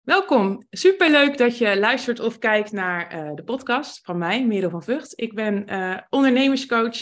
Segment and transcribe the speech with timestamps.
[0.00, 0.66] Welkom.
[0.70, 5.12] Superleuk dat je luistert of kijkt naar eh, de podcast van mij, Merel van Vught.
[5.16, 6.96] Ik ben uh, ondernemerscoach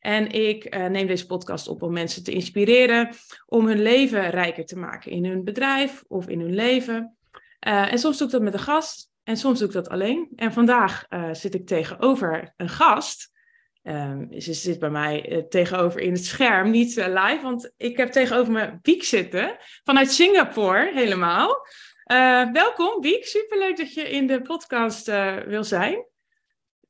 [0.00, 3.14] en ik uh, neem deze podcast op om mensen te inspireren
[3.46, 7.16] om hun leven rijker te maken in hun bedrijf of in hun leven.
[7.58, 10.28] en soms doe ik dat met een gast en soms doe ik dat alleen.
[10.36, 13.30] En vandaag zit ik tegenover een gast.
[13.82, 18.52] Um, ze zit bij mij tegenover in het scherm, niet live, want ik heb tegenover
[18.52, 21.66] me Biek zitten vanuit Singapore helemaal.
[22.12, 23.24] Uh, welkom, Biek.
[23.24, 26.06] Superleuk dat je in de podcast uh, wil zijn.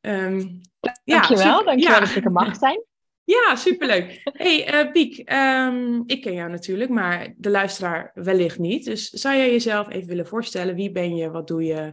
[0.01, 0.61] Um,
[1.05, 2.01] dankjewel, ja, dankjewel ja.
[2.01, 2.85] dat ik er mag zijn.
[3.25, 4.21] Ja, superleuk.
[4.25, 8.85] Hey uh, Biek, um, ik ken jou natuurlijk, maar de luisteraar wellicht niet.
[8.85, 10.75] Dus zou jij jezelf even willen voorstellen?
[10.75, 11.31] Wie ben je?
[11.31, 11.93] Wat doe je?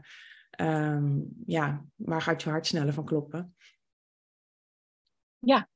[0.62, 3.56] Um, ja, waar gaat je hart sneller van kloppen?
[5.40, 5.70] Ja,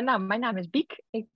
[0.00, 1.02] nou, mijn naam is Biek.
[1.10, 1.28] Ik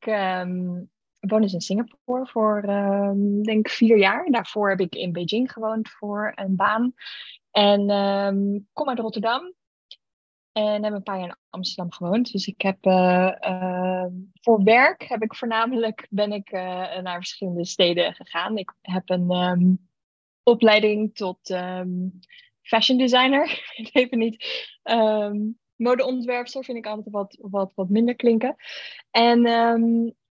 [1.30, 4.30] woon dus in Singapore voor, um, denk vier jaar.
[4.30, 6.94] Daarvoor heb ik in Beijing gewoond voor een baan.
[7.50, 9.54] En um, kom uit Rotterdam.
[10.52, 12.32] En heb een paar jaar in Amsterdam gewoond.
[12.32, 14.06] Dus ik heb uh, uh,
[14.40, 16.60] voor werk heb ik voornamelijk ben ik uh,
[16.98, 18.58] naar verschillende steden gegaan.
[18.58, 19.88] Ik heb een
[20.42, 21.56] opleiding tot
[22.62, 23.62] fashion designer.
[23.92, 24.44] Even niet.
[25.76, 28.56] modeontwerpster vind ik altijd wat, wat, wat minder klinken.
[29.10, 29.46] En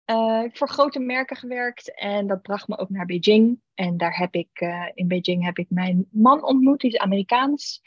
[0.06, 3.60] uh, voor grote merken gewerkt en dat bracht me ook naar Beijing.
[3.74, 7.82] En daar heb ik, uh, in Beijing heb ik mijn man ontmoet, die is Amerikaans.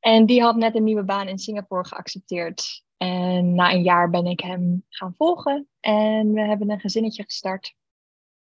[0.00, 2.84] En die had net een nieuwe baan in Singapore geaccepteerd.
[2.96, 7.74] En na een jaar ben ik hem gaan volgen en we hebben een gezinnetje gestart.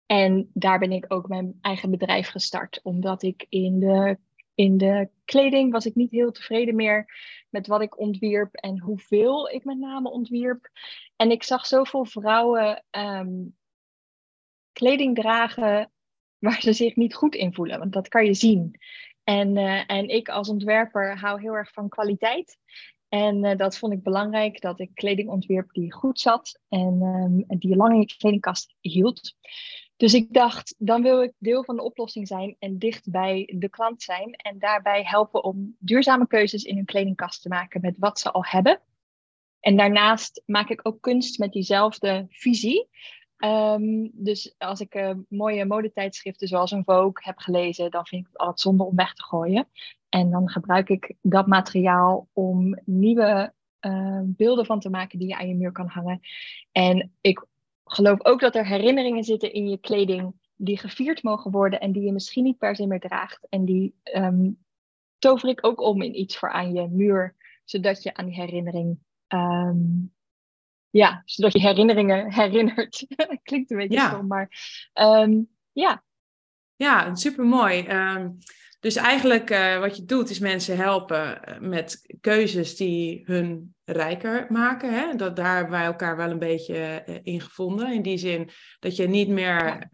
[0.06, 4.18] En daar ben ik ook mijn eigen bedrijf gestart, omdat ik in de
[4.56, 7.14] in de kleding was ik niet heel tevreden meer
[7.50, 10.70] met wat ik ontwierp en hoeveel ik met name ontwierp.
[11.16, 13.56] En ik zag zoveel vrouwen um,
[14.72, 15.92] kleding dragen
[16.38, 18.80] waar ze zich niet goed in voelen, want dat kan je zien.
[19.24, 22.58] En, uh, en ik als ontwerper hou heel erg van kwaliteit.
[23.10, 27.60] En uh, dat vond ik belangrijk, dat ik kleding ontwierp die goed zat en um,
[27.60, 29.36] die lang in je kledingkast hield.
[29.98, 33.70] Dus ik dacht, dan wil ik deel van de oplossing zijn en dicht bij de
[33.70, 34.34] klant zijn.
[34.34, 38.46] En daarbij helpen om duurzame keuzes in hun kledingkast te maken met wat ze al
[38.46, 38.82] hebben.
[39.60, 42.90] En daarnaast maak ik ook kunst met diezelfde visie.
[43.38, 48.28] Um, dus als ik uh, mooie modetijdschriften zoals een Vogue heb gelezen, dan vind ik
[48.32, 49.68] het altijd zonde om weg te gooien.
[50.10, 55.38] En dan gebruik ik dat materiaal om nieuwe uh, beelden van te maken die je
[55.38, 56.20] aan je muur kan hangen.
[56.72, 57.46] En ik
[57.86, 62.04] geloof ook dat er herinneringen zitten in je kleding die gevierd mogen worden en die
[62.04, 63.48] je misschien niet per se meer draagt.
[63.50, 64.58] En die um,
[65.18, 69.00] tover ik ook om in iets voor aan je muur, zodat je aan die herinnering,
[69.28, 70.14] um,
[70.90, 73.06] ja, zodat je herinneringen herinnert.
[73.44, 74.10] Klinkt een beetje ja.
[74.10, 74.50] stom, maar
[74.94, 76.04] um, ja.
[76.76, 77.88] Ja, super mooi.
[78.86, 84.46] Dus eigenlijk uh, wat je doet is mensen helpen eh, met keuzes die hun rijker
[84.50, 84.94] maken.
[84.94, 85.16] Hè?
[85.16, 87.94] Dat, daar hebben wij elkaar wel een beetje uh, in gevonden.
[87.94, 89.90] In die zin dat je niet meer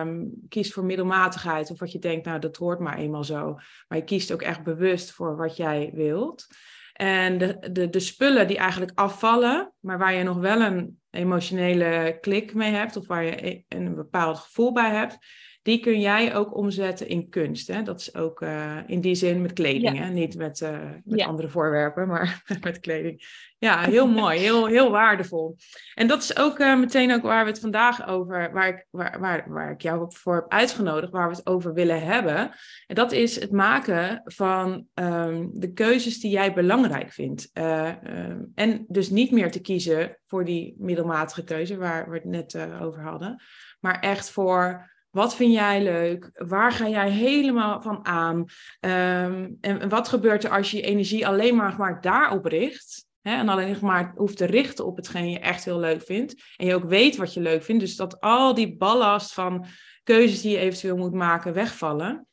[0.00, 3.54] um, kiest voor middelmatigheid of wat je denkt, nou dat hoort maar eenmaal zo.
[3.88, 6.46] Maar je kiest ook echt bewust voor wat jij wilt.
[6.92, 12.18] En de, de, de spullen die eigenlijk afvallen, maar waar je nog wel een emotionele
[12.20, 15.18] klik mee hebt of waar je e-, een bepaald gevoel bij hebt,
[15.66, 17.68] die kun jij ook omzetten in kunst.
[17.68, 17.82] Hè?
[17.82, 20.08] Dat is ook uh, in die zin met kleding, hè?
[20.08, 20.70] niet met, uh,
[21.04, 21.26] met ja.
[21.26, 23.22] andere voorwerpen, maar met kleding.
[23.58, 25.56] Ja, heel mooi, heel, heel waardevol.
[25.94, 29.20] En dat is ook uh, meteen ook waar we het vandaag over, waar ik, waar,
[29.20, 32.50] waar, waar ik jou voor heb uitgenodigd, waar we het over willen hebben.
[32.86, 37.50] En dat is het maken van um, de keuzes die jij belangrijk vindt.
[37.52, 42.58] Um, en dus niet meer te kiezen voor die middelmatige keuze waar we het net
[42.80, 43.42] over hadden,
[43.80, 46.30] maar echt voor wat vind jij leuk?
[46.34, 48.36] Waar ga jij helemaal van aan?
[48.80, 53.06] Um, en wat gebeurt er als je je energie alleen maar, maar daarop richt?
[53.20, 56.42] Hè, en alleen maar hoeft te richten op hetgeen je echt heel leuk vindt.
[56.56, 57.80] En je ook weet wat je leuk vindt.
[57.80, 59.66] Dus dat al die ballast van
[60.02, 62.26] keuzes die je eventueel moet maken wegvallen.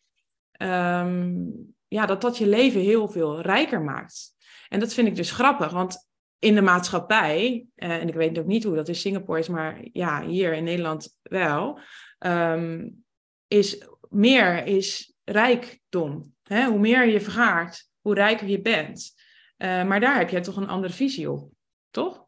[0.57, 4.31] Um, ja, dat dat je leven heel veel rijker maakt.
[4.69, 6.07] En dat vind ik dus grappig, want
[6.39, 9.79] in de maatschappij, uh, en ik weet ook niet hoe dat in Singapore is, maar
[9.91, 11.79] ja, hier in Nederland wel,
[12.25, 13.03] um,
[13.47, 16.35] is meer is rijkdom.
[16.43, 16.65] Hè?
[16.65, 19.13] Hoe meer je vergaart, hoe rijker je bent.
[19.57, 21.51] Uh, maar daar heb jij toch een andere visie op,
[21.89, 22.25] toch?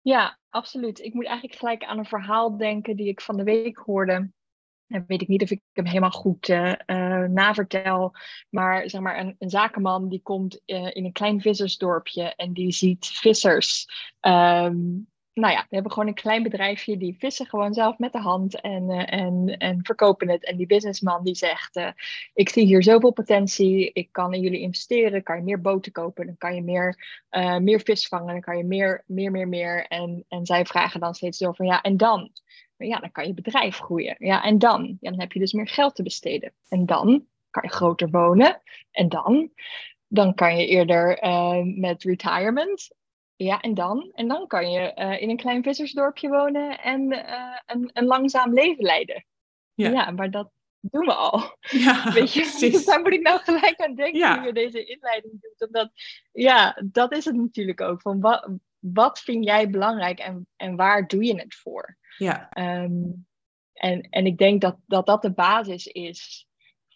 [0.00, 1.00] Ja, absoluut.
[1.00, 4.30] Ik moet eigenlijk gelijk aan een verhaal denken die ik van de week hoorde.
[4.86, 8.14] En weet ik niet of ik hem helemaal goed uh, uh, navertel.
[8.50, 13.86] Maar zeg maar, een, zakenman die komt in een klein vissersdorpje en die ziet vissers
[14.20, 15.08] um,
[15.40, 18.60] nou ja, we hebben gewoon een klein bedrijfje die vissen gewoon zelf met de hand
[18.60, 20.44] en, uh, en, en verkopen het.
[20.44, 21.88] En die businessman die zegt, uh,
[22.34, 26.26] ik zie hier zoveel potentie, ik kan in jullie investeren, kan je meer boten kopen,
[26.26, 26.96] dan kan je meer,
[27.30, 29.86] uh, meer vis vangen, dan kan je meer, meer, meer, meer.
[29.86, 32.30] En, en zij vragen dan steeds door van ja, en dan?
[32.76, 34.16] Ja, dan kan je bedrijf groeien.
[34.18, 34.96] Ja, en dan?
[35.00, 36.52] Dan heb je dus meer geld te besteden.
[36.68, 38.62] En dan kan je groter wonen.
[38.90, 39.50] En dan?
[40.08, 41.18] Dan kan je eerder
[41.76, 42.90] met retirement.
[43.36, 44.10] Ja, en dan?
[44.14, 48.54] En dan kan je uh, in een klein vissersdorpje wonen en uh, een, een langzaam
[48.54, 49.24] leven leiden.
[49.74, 49.90] Ja.
[49.90, 50.50] ja, maar dat
[50.80, 51.56] doen we al.
[51.84, 52.84] Ja, Weet je, precies.
[52.84, 54.44] daar moet ik nou gelijk aan denken ja.
[54.44, 55.66] je deze inleiding doet.
[55.66, 55.90] Omdat,
[56.32, 58.00] ja, dat is het natuurlijk ook.
[58.00, 58.48] Van wat,
[58.78, 61.96] wat vind jij belangrijk en, en waar doe je het voor?
[62.18, 62.50] Ja.
[62.82, 63.26] Um,
[63.72, 66.45] en, en ik denk dat, dat dat de basis is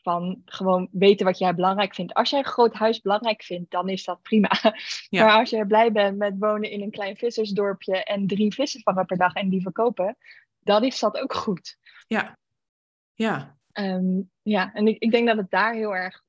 [0.02, 2.14] van gewoon weten wat jij belangrijk vindt.
[2.14, 4.50] Als jij een groot huis belangrijk vindt, dan is dat prima.
[5.10, 9.06] Maar als je blij bent met wonen in een klein vissersdorpje en drie vissen vangen
[9.06, 10.16] per dag en die verkopen,
[10.60, 11.78] dan is dat ook goed.
[12.06, 12.38] Ja,
[13.14, 13.58] ja.
[13.72, 16.22] Um, ja, en ik, ik denk dat het daar heel erg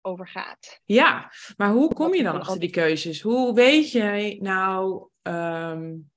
[0.00, 0.80] over gaat.
[0.84, 3.20] Ja, maar hoe kom je dan achter die keuzes?
[3.20, 6.10] Hoe weet jij nou um,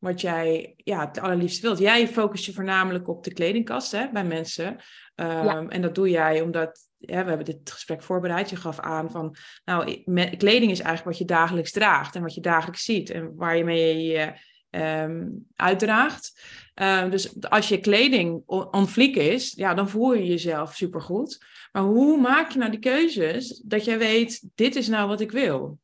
[0.00, 1.78] wat jij ja, het allerliefst wilt?
[1.78, 4.76] Jij focust je voornamelijk op de kledingkast hè, bij mensen.
[5.14, 9.36] Um, En dat doe jij omdat, we hebben dit gesprek voorbereid, je gaf aan van,
[9.64, 10.02] nou,
[10.36, 13.64] kleding is eigenlijk wat je dagelijks draagt en wat je dagelijks ziet en waar je
[13.64, 14.32] mee je
[14.70, 16.42] um, uitdraagt.
[16.74, 21.44] Um, dus als je kleding on fleek is, ja, dan voel je jezelf supergoed.
[21.72, 25.32] Maar hoe maak je nou die keuzes dat jij weet, dit is nou wat ik
[25.32, 25.78] wil?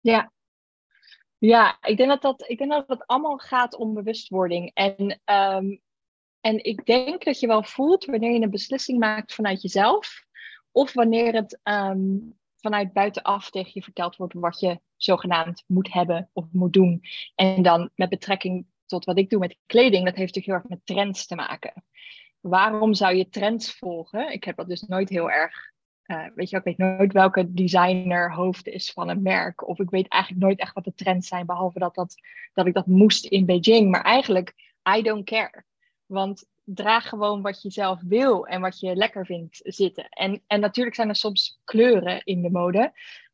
[0.00, 0.32] Ja,
[1.40, 4.70] ja, ik denk dat dat, ik denk dat het allemaal gaat om bewustwording.
[4.74, 5.80] En um,
[6.40, 10.24] en ik denk dat je wel voelt wanneer je een beslissing maakt vanuit jezelf,
[10.72, 16.30] of wanneer het um, vanuit buitenaf tegen je verteld wordt wat je zogenaamd moet hebben
[16.32, 17.00] of moet doen.
[17.34, 20.68] En dan met betrekking tot wat ik doe met kleding, dat heeft natuurlijk heel erg
[20.68, 21.84] met trends te maken.
[22.40, 24.32] Waarom zou je trends volgen?
[24.32, 25.72] Ik heb dat dus nooit heel erg.
[26.10, 29.68] Uh, weet je, ik weet nooit welke designer hoofd is van een merk.
[29.68, 32.14] Of ik weet eigenlijk nooit echt wat de trends zijn, behalve dat, dat,
[32.54, 33.90] dat ik dat moest in Beijing.
[33.90, 34.54] Maar eigenlijk,
[34.96, 35.64] I don't care.
[36.06, 40.08] Want draag gewoon wat je zelf wil en wat je lekker vindt zitten.
[40.08, 42.92] En, en natuurlijk zijn er soms kleuren in de mode.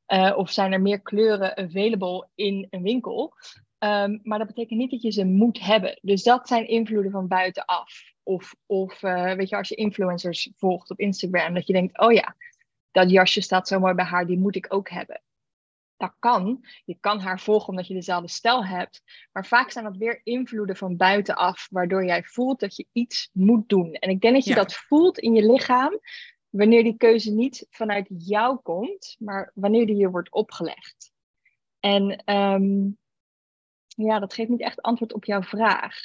[0.08, 3.34] Uh, of zijn er meer kleuren available in een winkel.
[3.78, 5.98] Um, maar dat betekent niet dat je ze moet hebben.
[6.02, 8.14] Dus dat zijn invloeden van buitenaf.
[8.22, 12.12] Of, of uh, weet je, als je influencers volgt op Instagram, dat je denkt: oh
[12.12, 12.34] ja,
[12.96, 15.20] dat jasje staat zo mooi bij haar, die moet ik ook hebben
[15.96, 16.64] dat kan.
[16.84, 19.02] Je kan haar volgen omdat je dezelfde stijl hebt.
[19.32, 23.68] Maar vaak zijn dat weer invloeden van buitenaf, waardoor jij voelt dat je iets moet
[23.68, 23.92] doen.
[23.92, 26.00] En ik denk dat je dat voelt in je lichaam,
[26.48, 31.12] wanneer die keuze niet vanuit jou komt, maar wanneer die je wordt opgelegd.
[31.80, 32.98] En um,
[33.86, 35.96] ja, dat geeft niet echt antwoord op jouw vraag.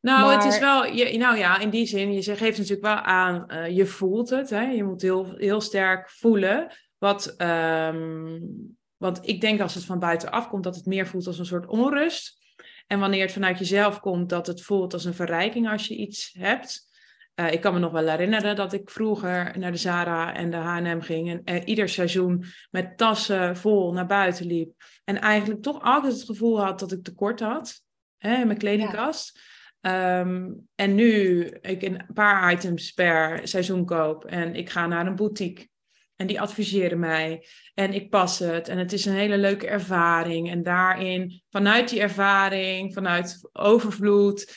[0.00, 3.44] Nou, het is wel, je, nou ja, in die zin, je geeft natuurlijk wel aan,
[3.48, 4.50] uh, je voelt het.
[4.50, 4.62] Hè?
[4.62, 10.48] Je moet heel, heel sterk voelen wat, um, want ik denk als het van buitenaf
[10.48, 12.40] komt, dat het meer voelt als een soort onrust.
[12.86, 16.34] En wanneer het vanuit jezelf komt, dat het voelt als een verrijking als je iets
[16.38, 16.90] hebt.
[17.34, 20.56] Uh, ik kan me nog wel herinneren dat ik vroeger naar de Zara en de
[20.56, 21.28] H&M ging.
[21.44, 24.72] En uh, ieder seizoen met tassen vol naar buiten liep.
[25.04, 27.80] En eigenlijk toch altijd het gevoel had dat ik tekort had.
[28.18, 29.30] Hè, in mijn kledingkast.
[29.34, 29.40] Ja.
[29.86, 34.24] Um, en nu ik een paar items per seizoen koop.
[34.24, 35.68] En ik ga naar een boutique.
[36.16, 37.46] En die adviseren mij.
[37.74, 38.68] En ik pas het.
[38.68, 40.50] En het is een hele leuke ervaring.
[40.50, 44.56] En daarin, vanuit die ervaring, vanuit overvloed,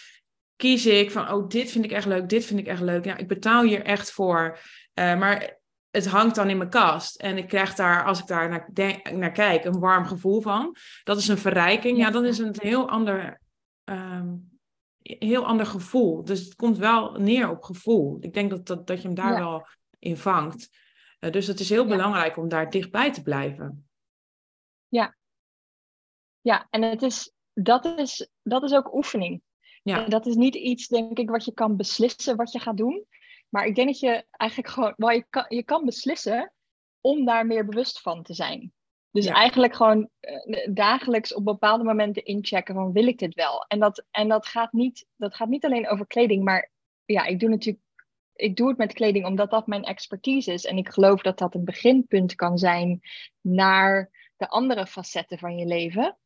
[0.56, 3.06] kies ik van, oh, dit vind ik echt leuk, dit vind ik echt leuk.
[3.06, 4.60] Ja, ik betaal hier echt voor.
[4.94, 5.60] Uh, maar
[5.92, 7.16] het hangt dan in mijn kast.
[7.16, 10.76] En ik krijg daar, als ik daar naar, denk, naar kijk, een warm gevoel van.
[11.04, 11.98] Dat is een verrijking.
[11.98, 13.42] Ja, dan is het een heel ander,
[13.84, 14.55] um,
[15.06, 16.24] heel ander gevoel.
[16.24, 18.18] Dus het komt wel neer op gevoel.
[18.20, 19.68] Ik denk dat, dat, dat je hem daar wel
[20.00, 20.70] in vangt.
[21.20, 23.90] Eh, dus het is heel belangrijk om daar dichtbij te blijven.
[24.88, 25.16] Ja,
[26.42, 29.42] ja en het is, dat, is, dat is ook oefening.
[29.84, 30.06] Ja.
[30.06, 33.06] dat is niet iets, denk ik, wat je kan beslissen wat je gaat doen.
[33.50, 36.54] Maar ik denk dat je eigenlijk gewoon, wel, je, kan, je kan beslissen
[37.02, 38.74] om daar meer bewust van te zijn.
[39.16, 43.66] Dus eigenlijk gewoon uh, dagelijks op bepaalde momenten inchecken van wil ik dit wel?
[43.68, 46.72] En dat, en dat, gaat niet, dat gaat niet alleen over kleding, maar
[47.06, 47.84] ja, ik doe natuurlijk
[48.36, 50.66] ik doe het met kleding omdat dat mijn expertise is.
[50.66, 53.02] En ik geloof dat dat een beginpunt kan zijn
[53.42, 56.18] naar de andere facetten van je leven.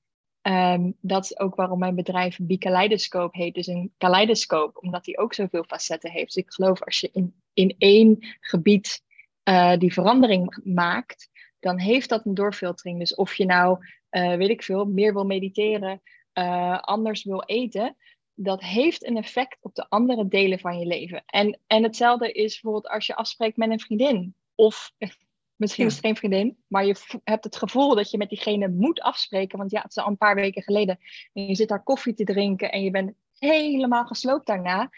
[0.41, 3.53] Um, dat is ook waarom mijn bedrijf Bikaleidoscoop heet.
[3.53, 6.33] Dus een kaleidoscoop, omdat die ook zoveel facetten heeft.
[6.33, 9.03] Dus ik geloof als je in, in één gebied
[9.43, 11.29] uh, die verandering maakt,
[11.59, 12.99] dan heeft dat een doorfiltering.
[12.99, 13.77] Dus of je nou,
[14.11, 16.01] uh, weet ik veel, meer wil mediteren,
[16.33, 17.95] eh, anders wil eten,
[18.33, 21.23] dat heeft een effect op de andere delen van je leven.
[21.25, 24.35] En, en hetzelfde is bijvoorbeeld als je afspreekt met een vriendin.
[24.55, 24.91] Of
[25.55, 29.01] misschien is het geen vriendin, maar je hebt het gevoel dat je met diegene moet
[29.01, 29.57] afspreken.
[29.57, 30.99] Want ja, het is al een paar weken geleden.
[31.33, 34.89] En je zit daar koffie te drinken en je bent helemaal gesloopt daarna.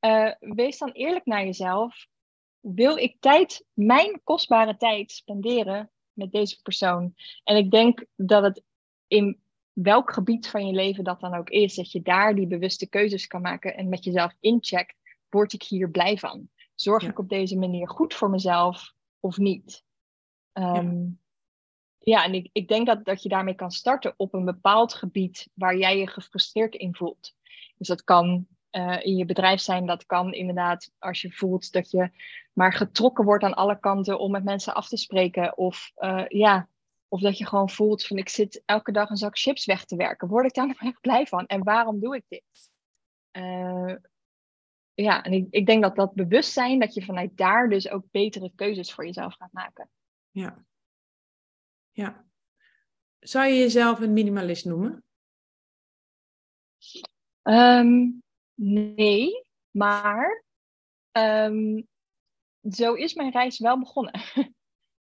[0.00, 2.06] Uh, wees dan eerlijk naar jezelf.
[2.60, 7.14] Wil ik tijd, mijn kostbare tijd, spenderen met deze persoon?
[7.44, 8.62] En ik denk dat het
[9.06, 9.40] in
[9.72, 13.26] welk gebied van je leven dat dan ook is, dat je daar die bewuste keuzes
[13.26, 14.96] kan maken en met jezelf incheckt,
[15.28, 16.48] word ik hier blij van?
[16.74, 19.84] Zorg ik op deze manier goed voor mezelf of niet?
[20.52, 21.06] Ehm,
[21.98, 22.24] ja.
[22.24, 25.76] en ik, ik denk dat, dat je daarmee kan starten op een bepaald gebied waar
[25.76, 27.36] jij je gefrustreerd in voelt.
[27.76, 28.46] Dus dat kan
[28.78, 32.10] uh, in je bedrijf zijn, dat kan inderdaad als je voelt dat je
[32.52, 35.56] maar getrokken wordt aan alle kanten om met mensen af te spreken.
[35.56, 36.68] Of uh, ja,
[37.08, 39.96] of dat je gewoon voelt van ik zit elke dag een zak chips weg te
[39.96, 40.28] werken.
[40.28, 41.46] Word ik daar nou echt blij van?
[41.46, 42.70] En waarom doe ik dit?
[43.32, 43.94] Uh,
[44.94, 48.52] ja, en ik, ik denk dat dat bewustzijn, dat je vanuit daar dus ook betere
[48.54, 49.90] keuzes voor jezelf gaat maken.
[50.30, 50.64] Ja.
[51.90, 52.26] Ja.
[53.18, 55.04] Zou je jezelf een minimalist noemen?
[57.42, 58.22] Um,
[58.60, 60.44] nee, maar
[61.12, 61.86] um,
[62.70, 64.20] zo is mijn reis wel begonnen.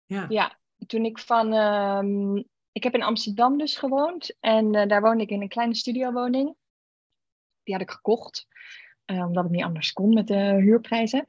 [0.06, 0.26] Ja.
[0.28, 1.52] ja, toen ik van.
[1.52, 4.36] Um, ik heb in Amsterdam dus gewoond.
[4.40, 6.54] En uh, daar woonde ik in een kleine studiowoning.
[7.62, 8.46] Die had ik gekocht.
[9.06, 11.26] Uh, omdat het niet anders kon met de huurprijzen.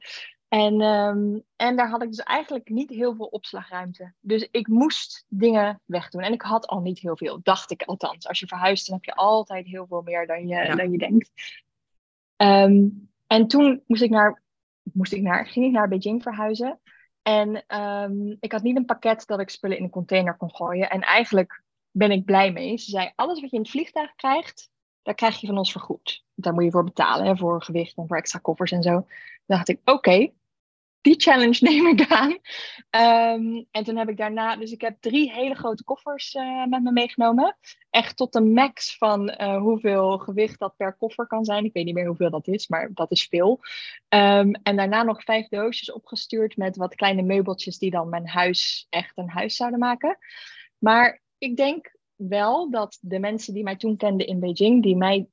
[0.48, 4.14] En, um, en daar had ik dus eigenlijk niet heel veel opslagruimte.
[4.20, 6.22] Dus ik moest dingen wegdoen.
[6.22, 8.28] En ik had al niet heel veel, dacht ik althans.
[8.28, 11.30] Als je verhuist, dan heb je altijd heel veel meer dan je, dan je denkt.
[12.44, 14.42] Um, en toen moest ik naar,
[14.92, 16.80] moest ik naar, ging ik naar Beijing verhuizen.
[17.22, 20.90] En um, ik had niet een pakket dat ik spullen in een container kon gooien.
[20.90, 22.78] En eigenlijk ben ik blij mee.
[22.78, 24.70] Ze zei, alles wat je in het vliegtuig krijgt,
[25.02, 26.24] daar krijg je van ons vergoed.
[26.34, 28.90] Daar moet je voor betalen, hè, voor gewicht en voor extra koffers en zo.
[28.90, 29.06] Dan
[29.46, 30.30] dacht ik, oké,
[31.04, 32.30] die challenge neem ik aan.
[32.30, 36.82] Um, en toen heb ik daarna, dus ik heb drie hele grote koffers uh, met
[36.82, 37.56] me meegenomen.
[37.90, 41.64] Echt tot de max van uh, hoeveel gewicht dat per koffer kan zijn.
[41.64, 43.60] Ik weet niet meer hoeveel dat is, maar dat is veel.
[44.08, 48.86] Um, en daarna nog vijf doosjes opgestuurd met wat kleine meubeltjes die dan mijn huis
[48.90, 50.18] echt een huis zouden maken.
[50.78, 55.28] Maar ik denk wel dat de mensen die mij toen kenden in Beijing, die mij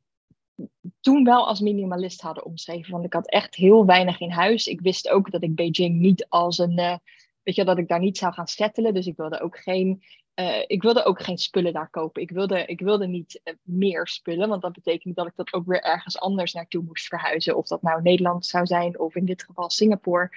[0.99, 2.91] toen wel als minimalist hadden omschreven.
[2.91, 4.67] Want ik had echt heel weinig in huis.
[4.67, 6.79] Ik wist ook dat ik Beijing niet als een.
[6.79, 6.97] Uh,
[7.43, 8.93] weet je, dat ik daar niet zou gaan settelen.
[8.93, 10.03] Dus ik wilde ook geen.
[10.35, 12.21] Uh, ik wilde ook geen spullen daar kopen.
[12.21, 15.65] Ik wilde, ik wilde niet uh, meer spullen, want dat betekent dat ik dat ook
[15.65, 17.57] weer ergens anders naartoe moest verhuizen.
[17.57, 20.29] Of dat nou Nederland zou zijn, of in dit geval Singapore.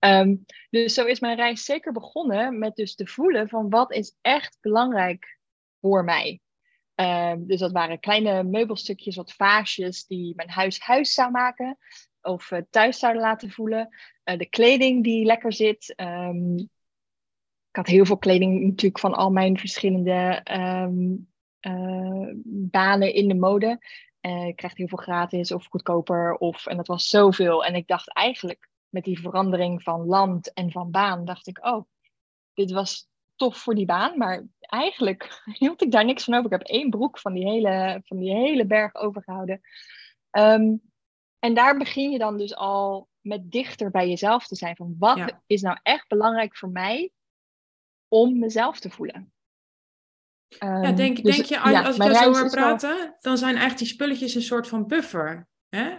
[0.00, 4.16] Um, dus zo is mijn reis zeker begonnen met dus te voelen van wat is
[4.20, 5.38] echt belangrijk
[5.80, 6.40] voor mij.
[6.98, 11.78] Ehm, dus dat waren kleine meubelstukjes, wat vaasjes die mijn huis huis zou maken.
[12.22, 13.88] Of uh, thuis zouden laten voelen.
[14.24, 15.94] Uh, de kleding die lekker zit.
[15.96, 16.58] Um,
[17.68, 21.28] ik had heel veel kleding natuurlijk van al mijn verschillende um,
[21.60, 22.32] uh,
[22.70, 23.78] banen in de mode.
[24.20, 26.34] ik kreeg heel veel gratis of goedkoper.
[26.34, 27.64] Of, en dat was zoveel.
[27.64, 31.84] En ik dacht eigenlijk met die verandering van land en van baan, dacht ik, oh,
[32.54, 33.07] dit was
[33.38, 34.18] tof voor die baan.
[34.18, 36.52] Maar eigenlijk hield ik daar niks van over.
[36.52, 39.60] Ik heb één broek van die hele, van die hele berg overgehouden.
[40.30, 40.80] Um,
[41.38, 44.76] en daar begin je dan dus al met dichter bij jezelf te zijn.
[44.76, 47.10] Van wat is nou echt belangrijk voor mij
[48.08, 49.32] om mezelf te voelen?
[50.58, 53.38] Um, ja, denk, dus, denk je, als, ja, als ik jou zo hoor praten, dan
[53.38, 55.48] zijn eigenlijk die spulletjes een soort van buffer.
[55.68, 55.96] Hè?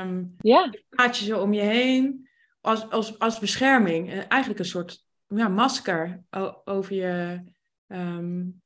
[0.00, 0.70] Um, ja.
[0.88, 2.28] Praat je zo om je heen
[2.60, 4.10] als, als, als bescherming.
[4.10, 5.01] Eh, eigenlijk een soort
[5.34, 6.22] ja, masker
[6.64, 7.42] over je,
[7.86, 8.62] um,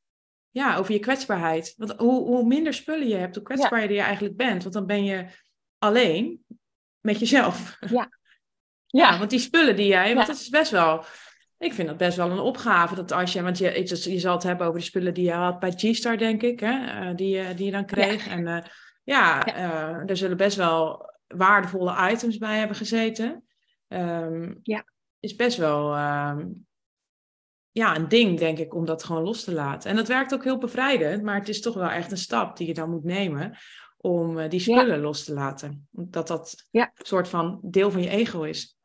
[0.51, 1.75] ja, over je kwetsbaarheid.
[1.77, 4.63] Want hoe, hoe minder spullen je hebt, hoe kwetsbaarder je eigenlijk bent.
[4.63, 5.27] Want dan ben je
[5.79, 6.45] alleen
[7.01, 7.77] met jezelf.
[7.91, 8.09] Ja.
[8.87, 11.05] Ja, ja want die spullen die jij, want dat is best wel,
[11.59, 12.95] ik vind dat best wel een opgave.
[12.95, 15.59] Dat als je, want je, je zal het hebben over de spullen die je had
[15.59, 18.27] bij G-Star, denk ik, hè, uh, die, die je dan kreeg.
[18.29, 18.59] En uh,
[19.05, 23.45] ja, uh, er zullen best wel waardevolle items bij hebben gezeten.
[23.89, 24.85] Um, ja
[25.27, 26.49] is best wel ehm,
[27.71, 29.91] ja, een ding, denk ik, om dat gewoon los te laten.
[29.91, 32.67] En dat werkt ook heel bevrijdend, maar het is toch wel echt een stap die
[32.67, 33.57] je dan moet nemen
[33.97, 35.89] om uh, die spullen los te laten.
[35.91, 36.93] Dat dat ja.
[36.95, 38.79] een soort van deel van je ego is.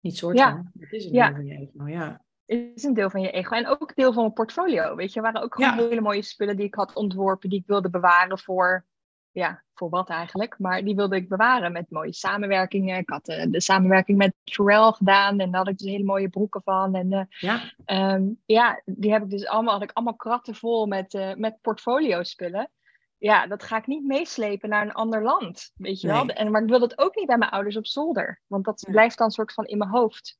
[0.00, 2.24] Niet soort van, het is een deel van je ego, ja.
[2.46, 4.94] Het is een deel van je ego en ook deel van mijn portfolio.
[4.94, 7.66] Weet je, er waren ook gewoon hele mooie spullen die ik had ontworpen, die ik
[7.66, 8.84] wilde bewaren voor
[9.32, 10.58] ja, voor wat eigenlijk.
[10.58, 12.98] Maar die wilde ik bewaren met mooie samenwerkingen.
[12.98, 16.28] Ik had uh, de samenwerking met Pharrell gedaan en daar had ik dus hele mooie
[16.28, 16.94] broeken van.
[16.94, 17.72] En uh, ja.
[18.14, 21.60] Um, ja, die heb ik dus allemaal, had ik allemaal kratten vol met, uh, met
[21.60, 22.70] portfolio spullen.
[23.18, 25.72] ja, dat ga ik niet meeslepen naar een ander land.
[25.76, 26.26] Weet je wel?
[26.26, 28.40] En, maar ik wil dat ook niet bij mijn ouders op zolder.
[28.46, 30.38] Want dat blijft dan soort van in mijn hoofd.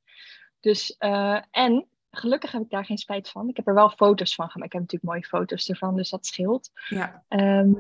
[0.61, 3.49] Dus, eh, en gelukkig heb ik daar geen spijt van.
[3.49, 4.73] Ik heb er wel foto's van gemaakt.
[4.75, 6.71] Ik heb natuurlijk mooie foto's ervan, dus dat scheelt.
[6.89, 7.73] Ja, Ehm,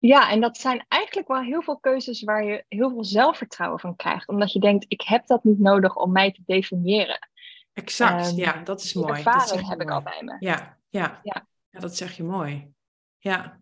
[0.00, 3.96] ja, en dat zijn eigenlijk wel heel veel keuzes waar je heel veel zelfvertrouwen van
[3.96, 4.28] krijgt.
[4.28, 7.28] Omdat je denkt, ik heb dat niet nodig om mij te definiëren.
[7.72, 8.26] exact.
[8.26, 9.06] Ehm, ja, dat is mooi.
[9.06, 10.36] Dat ervaring je heb ik al bij me.
[10.38, 11.20] Ja, ja.
[11.22, 11.46] Ja.
[11.70, 12.72] ja, dat zeg je mooi.
[13.18, 13.60] Ja.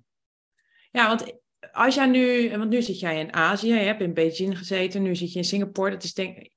[0.91, 1.37] Ja, want
[1.73, 5.17] als jij nu, want nu zit jij in Azië, je hebt in Beijing gezeten, nu
[5.17, 5.91] zit je in Singapore.
[5.91, 6.49] Dat is denk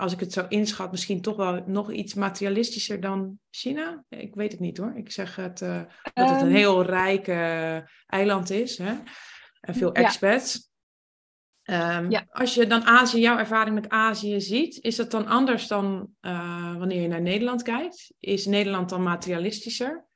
[0.00, 4.04] als ik het zo inschat, misschien toch wel nog iets materialistischer dan China.
[4.08, 4.92] Ik weet het niet hoor.
[4.96, 5.82] Ik zeg het, eh,
[6.14, 6.54] dat het een Ehm.
[6.56, 7.76] heel rijk eh,
[8.06, 8.78] eiland is.
[8.78, 8.94] Hè?
[9.60, 10.02] En veel Ja.
[10.02, 10.70] expats.
[11.62, 12.26] Ehm, Ja.
[12.30, 16.76] Als je dan Azië, jouw ervaring met Azië ziet, is dat dan anders dan eh,
[16.76, 18.12] wanneer je naar Nederland kijkt?
[18.18, 20.06] Is Nederland dan materialistischer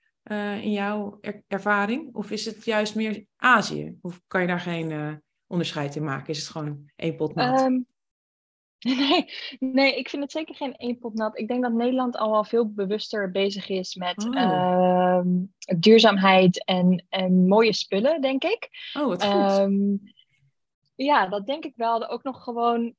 [0.61, 2.15] in jouw er- ervaring?
[2.15, 3.97] Of is het juist meer Azië?
[4.01, 6.29] Of kan je daar geen onderscheid in maken?
[6.29, 7.71] Is het gewoon één pot nat?
[8.99, 9.25] nee,
[9.59, 11.39] nee, ik vind het zeker geen één pot nat.
[11.39, 14.37] Ik denk dat Nederland al wel veel bewuster bezig is met Oh.
[14.37, 15.29] ehm,
[15.79, 18.69] duurzaamheid en, en mooie spullen, denk ik.
[18.99, 19.33] oh, wat goed.
[19.33, 19.97] Ehm,
[20.95, 22.09] ja, dat denk ik wel.
[22.09, 22.95] Ook nog gewoon,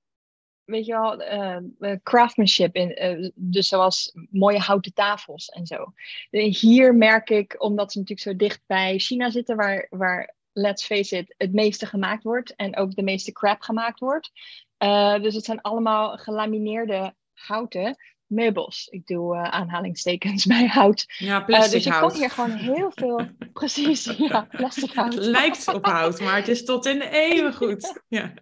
[0.66, 2.76] weet je wel, eh, eh, craftsmanship.
[2.76, 5.94] In, eh, dus zoals mooie houten tafels en zo.
[6.30, 10.86] Eh, Hier merk ik, omdat ze natuurlijk zo dicht bij China zitten, waar, waar let's
[10.86, 12.56] face it, het meeste gemaakt wordt.
[12.56, 14.32] En ook de meeste crap gemaakt wordt.
[14.78, 18.88] Eh, dus het zijn allemaal gelamineerde houten meubels.
[18.88, 21.06] Ik doe eh, aanhalingstekens bij hout.
[21.18, 22.12] ja, Eh, plastic dus je hout.
[22.12, 23.28] kan hier gewoon heel veel.
[23.54, 25.14] Precies, ja, plastic hout.
[25.14, 28.02] Het lijkt op hout, maar het is tot in de eeuwen goed.
[28.08, 28.34] Ja.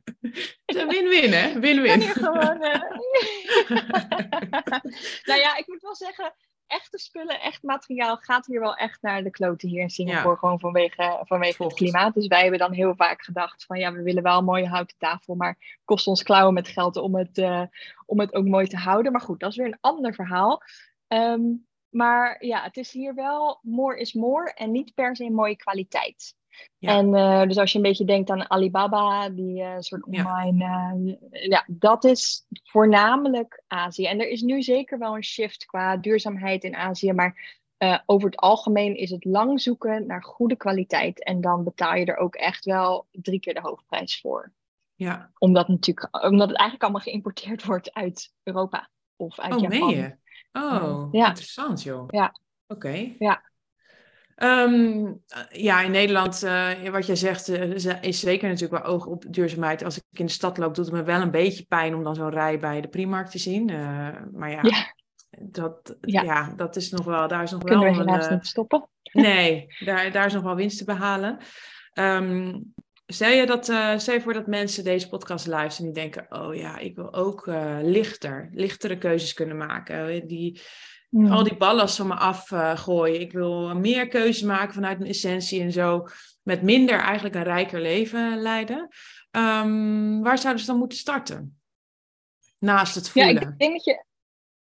[0.65, 1.51] Win-win, hè?
[1.51, 1.99] kan Win-win.
[2.01, 2.57] hier gewoon.
[5.23, 6.33] nou ja, ik moet wel zeggen,
[6.71, 10.29] echte spullen, echt materiaal gaat hier wel echt naar de kloten hier in Singapore.
[10.29, 10.39] Ja.
[10.39, 12.13] Gewoon vanwege, vanwege het klimaat.
[12.13, 14.97] Dus wij hebben dan heel vaak gedacht van ja, we willen wel een mooie houten
[14.97, 17.63] tafel, maar kost ons klauwen met geld om het, eh,
[18.05, 19.11] om het ook mooi te houden.
[19.11, 20.61] Maar goed, dat is weer een ander verhaal.
[21.07, 21.41] Ehm,
[21.89, 26.35] maar ja, het is hier wel more is more en niet per se mooie kwaliteit.
[26.77, 26.97] Ja.
[26.97, 30.23] En eh, dus als je een beetje denkt aan Alibaba, die eh, soort Ja.
[30.25, 34.05] online, eh, ja, dat is voornamelijk Azië.
[34.05, 37.59] En er is nu zeker wel een shift qua duurzaamheid in Azië, maar
[38.05, 41.23] over het algemeen is het lang zoeken naar goede kwaliteit.
[41.23, 44.51] En dan betaal je er ook echt wel drie keer de hoofdprijs voor.
[44.95, 45.31] Ja.
[45.37, 49.79] Omdat, natuurlijk, omdat het eigenlijk allemaal geïmporteerd wordt uit Europa of uit Oh, Japan.
[49.79, 50.15] meen je?
[50.51, 51.27] Oh, Ja.
[51.27, 52.03] interessant joh.
[52.09, 52.35] Ja.
[52.67, 53.15] Oké.
[53.19, 53.50] Ja.
[54.41, 55.13] Ehm,
[55.51, 59.83] ja, in Nederland, eh, wat jij zegt, eh, is- zeker natuurlijk wel oog op duurzaamheid.
[59.83, 62.15] Als ik in de stad loop, doet het me wel een beetje pijn om dan
[62.15, 63.69] zo'n rij bij de Primark te zien.
[63.69, 64.93] Eh, maar ja, Ja.
[65.39, 66.21] Dat, ja.
[66.21, 66.53] Ja.
[66.55, 68.89] dat is nog wel, daar is nog Kunnen wel we een, eh, niet stoppen.
[69.11, 71.37] Nee, daar, daar is nog wel winst te behalen.
[71.93, 72.59] Ehm,
[73.07, 76.41] stel, je dat, eh, stel je voor dat mensen deze podcast luisteren en die denken:
[76.41, 80.07] Oh ja, ik wil ook eh, lichter, lichtere keuzes kunnen maken.
[80.09, 80.61] Eh, Die,
[81.11, 83.19] Al die ballast van me afgooien.
[83.21, 86.07] ik wil meer keuzes maken vanuit mijn essentie en zo.
[86.43, 88.87] Met minder eigenlijk een rijker leven leiden.
[89.31, 91.61] Ehm, waar zouden ze dan moeten starten?
[92.59, 93.41] Naast het Ja, voelen.
[93.41, 94.05] ik denk dat je,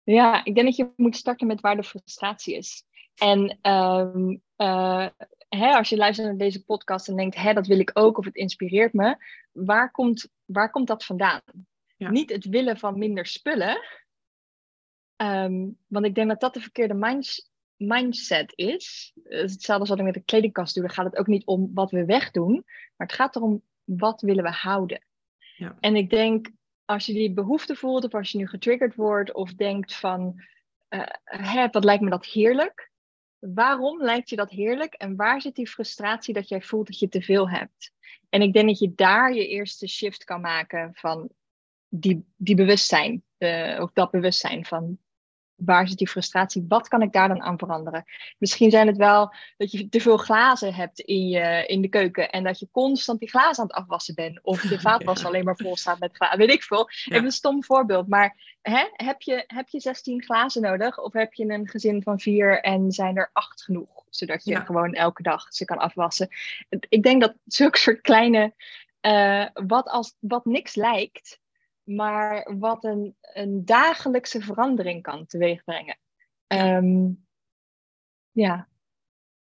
[0.04, 2.84] ja, ik denk dat je moet starten met waar de frustratie is.
[3.16, 5.08] En ehm, eh,
[5.50, 8.26] hè, als je luistert naar deze podcast en denkt, hè, dat wil ik ook of
[8.26, 9.18] het inspireert me,
[9.52, 11.42] waar komt, waar komt dat vandaan?
[11.98, 12.10] Ja.
[12.10, 13.80] Niet het willen van minder spullen,
[15.22, 19.12] Ehm, want ik denk dat dat de verkeerde minds- mindset is.
[19.24, 20.84] Het is hetzelfde als wat ik met de kledingkast doe.
[20.84, 22.54] Dan gaat het ook niet om wat we wegdoen,
[22.96, 25.06] maar het gaat erom wat willen we houden.
[25.58, 25.78] Ja.
[25.80, 26.52] En ik denk,
[26.86, 30.42] als je die behoefte voelt, of als je nu getriggerd wordt, of denkt van,
[30.88, 32.92] eh, hè, wat lijkt me dat heerlijk?
[33.40, 34.94] Waarom lijkt je dat heerlijk?
[34.94, 37.94] En waar zit die frustratie dat jij voelt dat je te veel hebt?
[38.30, 41.30] En ik denk dat je daar je eerste shift kan maken van
[41.88, 45.00] die, die bewustzijn, eh, of dat bewustzijn van
[45.66, 46.66] waar zit die frustratie?
[46.68, 48.04] Wat kan ik daar dan aan veranderen?
[48.38, 52.30] Misschien zijn het wel dat je te veel glazen hebt in, je, in de keuken
[52.30, 54.40] en dat je constant die glazen aan het afwassen bent.
[54.44, 55.28] Of de vaatwas Ja.
[55.28, 56.38] alleen maar vol staat met glazen.
[56.38, 56.90] Weet ik veel.
[57.06, 58.08] Even een stom voorbeeld.
[58.08, 61.00] Maar hè, heb, je, heb je 16 glazen nodig?
[61.00, 64.04] Of heb je een gezin van vier en zijn er acht genoeg?
[64.10, 64.60] Zodat je Ja.
[64.60, 66.28] gewoon elke dag ze kan afwassen.
[66.90, 68.54] Ik denk dat zulke soort kleine,
[69.02, 71.40] eh, wat, als, wat niks lijkt,
[71.96, 75.98] maar wat een, een dagelijkse verandering kan teweegbrengen.
[76.48, 77.10] Ehm,
[78.32, 78.68] ja,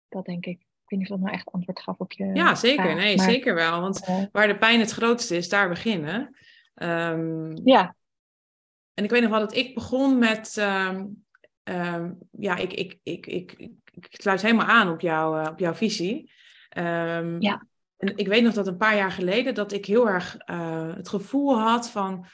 [0.09, 0.59] dat denk ik.
[0.59, 2.25] Ik weet niet of dat nou echt antwoord gaf op je.
[2.25, 2.83] Ja, zeker.
[2.83, 3.81] vraag, Nee, maar, zeker wel.
[3.81, 6.35] Want eh, waar de pijn het grootste is, daar beginnen.
[6.73, 7.95] Ehm, ja,
[8.93, 10.57] En ik weet nog wel dat ik begon met.
[10.57, 15.59] ehm, ja, ik, ik, ik, ik, ik, ik sluit helemaal aan op, jou, eh, op
[15.59, 16.31] jouw visie.
[17.39, 17.67] Ja.
[17.97, 21.09] En ik weet nog dat een paar jaar geleden dat ik heel erg eh, het
[21.09, 22.25] gevoel had van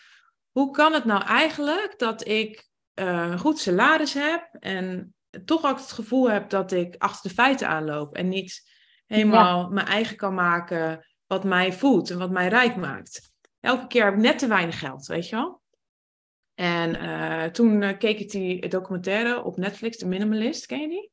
[0.52, 5.92] hoe kan het nou eigenlijk dat ik een goed salaris heb en toch ook het
[5.92, 8.70] gevoel heb dat ik achter de feiten aanloop en niet
[9.06, 13.32] helemaal mijn eigen kan maken wat mij voelt en wat mij rijk maakt.
[13.60, 15.62] Elke keer heb ik net te weinig geld, weet je wel?
[16.54, 21.12] En eh, toen keek ik die documentaire op Netflix, The Minimalist, ken je die?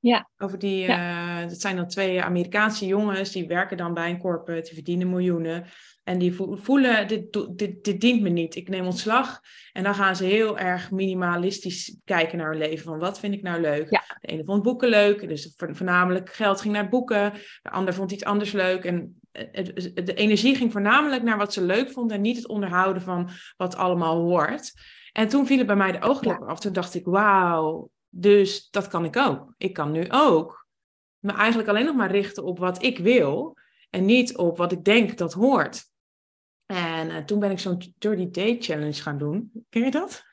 [0.00, 0.28] Ja.
[0.38, 4.62] Over die, eh, dat zijn dan twee Amerikaanse jongens, die werken dan bij een corporate,
[4.62, 5.64] die verdienen miljoenen.
[6.04, 9.40] En die vo- voelen, dit, dit, dit dient me niet, ik neem ontslag.
[9.72, 12.84] En dan gaan ze heel erg minimalistisch kijken naar hun leven.
[12.84, 13.90] Van wat vind ik nou leuk?
[13.90, 14.02] Ja.
[14.20, 17.32] De ene vond boeken leuk, dus vo- voornamelijk geld ging naar boeken.
[17.62, 18.84] De ander vond iets anders leuk.
[18.84, 23.02] En het- de energie ging voornamelijk naar wat ze leuk vonden en niet het onderhouden
[23.02, 24.72] van wat allemaal hoort.
[25.12, 26.60] En toen vielen bij mij de oogkleppen af.
[26.60, 29.54] Toen dacht ik, wauw, dus dat kan ik ook.
[29.56, 30.66] Ik kan nu ook
[31.18, 33.56] me eigenlijk alleen nog maar richten op wat ik wil
[33.90, 35.84] en niet op wat ik denk dat hoort.
[36.66, 39.52] En eh, toen ben ik zo'n 30 Day Challenge gaan doen.
[39.68, 40.24] Ken je dat?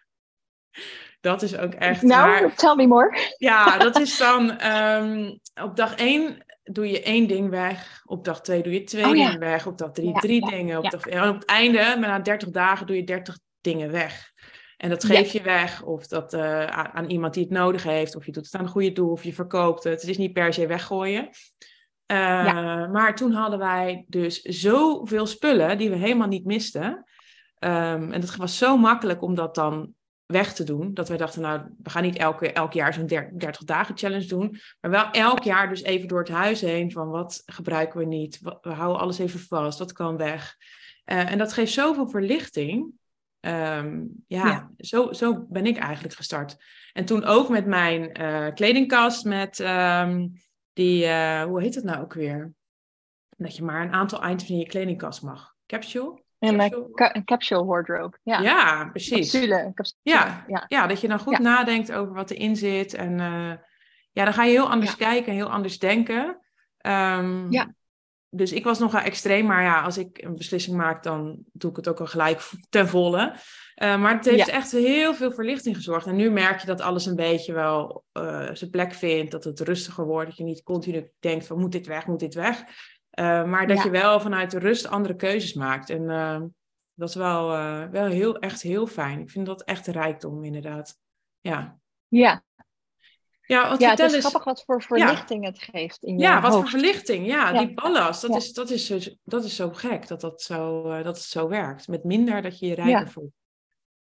[1.21, 3.33] Dat is ook echt nou, tell me more.
[3.37, 8.01] Ja, dat is dan ehm, op dag één doe je één ding weg.
[8.05, 9.25] Op dag twee doe je twee Oh ja.
[9.25, 9.67] dingen weg.
[9.67, 10.77] Op dag drie Ja, drie ja, dingen.
[10.77, 14.33] Op, dag, en op het einde, maar na 30 dagen, doe je 30 dingen weg.
[14.77, 18.25] En dat geef je weg, of dat eh, aan, iemand die het nodig heeft, of
[18.25, 20.01] je doet het aan een goede doel, of je verkoopt het.
[20.01, 21.29] Het is niet per se weggooien.
[22.05, 27.03] Eh, Maar toen hadden wij dus zoveel spullen die we helemaal niet misten.
[27.59, 29.93] Ehm, en het was zo makkelijk om dat dan
[30.25, 30.93] weg te doen.
[30.93, 34.59] Dat wij dachten, nou, we gaan niet elke, elk jaar zo'n 30 dagen challenge doen.
[34.81, 38.39] Maar wel elk jaar dus even door het huis heen van wat gebruiken we niet.
[38.61, 40.55] We houden alles even vast, wat kan weg.
[41.03, 42.93] Eh, en dat geeft zoveel verlichting.
[43.45, 44.69] Ehm, ja, Ja.
[44.77, 46.57] Zo, zo ben ik eigenlijk gestart.
[46.93, 50.27] En toen ook met mijn eh, kledingkast, met ehm,
[50.73, 52.53] die, eh, hoe heet dat nou ook weer?
[53.37, 55.53] Dat je maar een aantal items in je kledingkast mag.
[55.65, 56.23] Capsule?
[56.39, 56.91] En een, Capsule?
[56.93, 58.17] ca- een capsule wardrobe.
[58.23, 59.31] Ja, Ja, precies.
[59.31, 59.71] capsule.
[59.73, 59.99] capsule.
[60.01, 60.43] Ja.
[60.47, 60.65] ja.
[60.67, 62.93] Ja, dat je dan goed nadenkt over wat erin zit.
[62.93, 63.53] En eh,
[64.11, 66.39] ja, dan ga je heel anders kijken, heel anders denken.
[66.77, 67.73] Ehm, Ja.
[68.35, 71.75] Dus ik was nogal extreem, maar ja, als ik een beslissing maak, dan doe ik
[71.75, 73.35] het ook al gelijk ten volle.
[73.75, 74.53] Eh, maar het heeft Ja.
[74.53, 76.07] echt heel veel verlichting gezorgd.
[76.07, 79.59] En nu merk je dat alles een beetje wel eh, zijn plek vindt, dat het
[79.59, 82.63] rustiger wordt, dat je niet continu denkt van moet dit weg, moet dit weg.
[83.09, 83.83] Eh, maar dat Ja.
[83.83, 85.89] je wel vanuit de rust andere keuzes maakt.
[85.89, 86.05] En
[86.93, 87.47] dat is wel,
[87.91, 89.19] wel heel, echt heel fijn.
[89.19, 90.97] Ik vind dat echt rijkdom, inderdaad.
[91.39, 92.43] Ja, Ja.
[93.47, 94.19] Ja wat ja, het is eens.
[94.25, 97.25] grappig wat voor verlichting het geeft in je Ja, wat voor verlichting.
[97.27, 97.59] Ja, Ja.
[97.59, 98.21] die ballast.
[98.21, 101.25] Dat, is, dat, is, zo- dat is zo gek dat, dat, zo, eh, dat het
[101.25, 101.87] zo werkt.
[101.87, 103.07] Met minder dat je je rijker Ja.
[103.07, 103.31] voelt.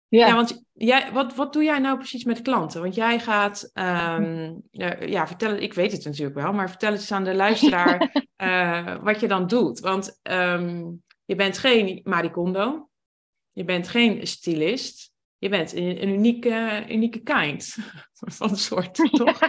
[0.10, 0.34] Ja.
[0.36, 2.82] Want jij, wat, wat doe jij nou precies met klanten?
[2.82, 6.92] Want jij gaat, ehm, ja, ja, vertel het, ik weet het natuurlijk wel, maar vertel
[6.92, 9.80] het eens aan de luisteraar eh, wat je dan doet.
[9.80, 10.86] Want ehm,
[11.26, 12.90] je bent geen Marie Kondo,
[13.52, 17.76] je bent geen stylist, je bent een, een unieke, unieke kind
[18.38, 19.40] van een soort, toch?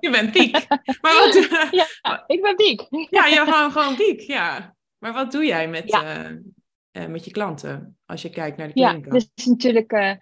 [0.00, 0.66] Je bent piek.
[1.00, 2.86] Maar wat, Ja, ik ben Diek.
[3.10, 4.74] ja, je gewoon, gewoon piek, ja.
[4.98, 6.02] Maar wat doe jij met, Ja.
[6.04, 6.36] eh,
[6.90, 9.26] eh, met je klanten als je kijkt naar de Ja, kledingkast?
[9.34, 10.12] dus is natuurlijk, eh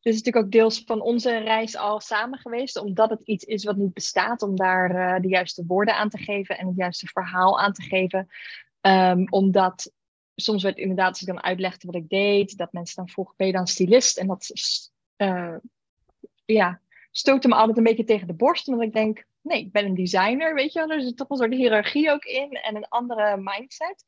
[0.00, 3.64] dit is natuurlijk ook deels van onze reis al samen geweest, omdat het iets is
[3.64, 7.06] wat niet bestaat, om daar eh, de juiste woorden aan te geven en het juiste
[7.06, 8.28] verhaal aan te geven.
[8.80, 9.92] Ehm, omdat
[10.34, 13.46] soms werd inderdaad, als ik dan uitlegde wat ik deed, dat mensen dan vroegen, ben
[13.46, 14.18] je dan stylist?
[14.18, 14.50] En dat
[15.16, 15.56] eh,
[16.44, 19.84] ja, stootte me altijd een beetje tegen de borst, omdat ik denk, nee, ik ben
[19.84, 20.90] een designer, weet je wel.
[20.90, 24.04] Er zit toch een soort hiërarchie ook in en een andere mindset.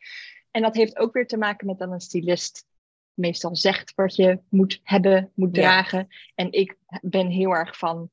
[0.50, 2.66] En dat heeft ook weer te maken met dat een stylist
[3.14, 5.62] meestal zegt wat je moet hebben, moet Ja.
[5.62, 6.08] dragen.
[6.34, 8.10] En ik ben heel erg van,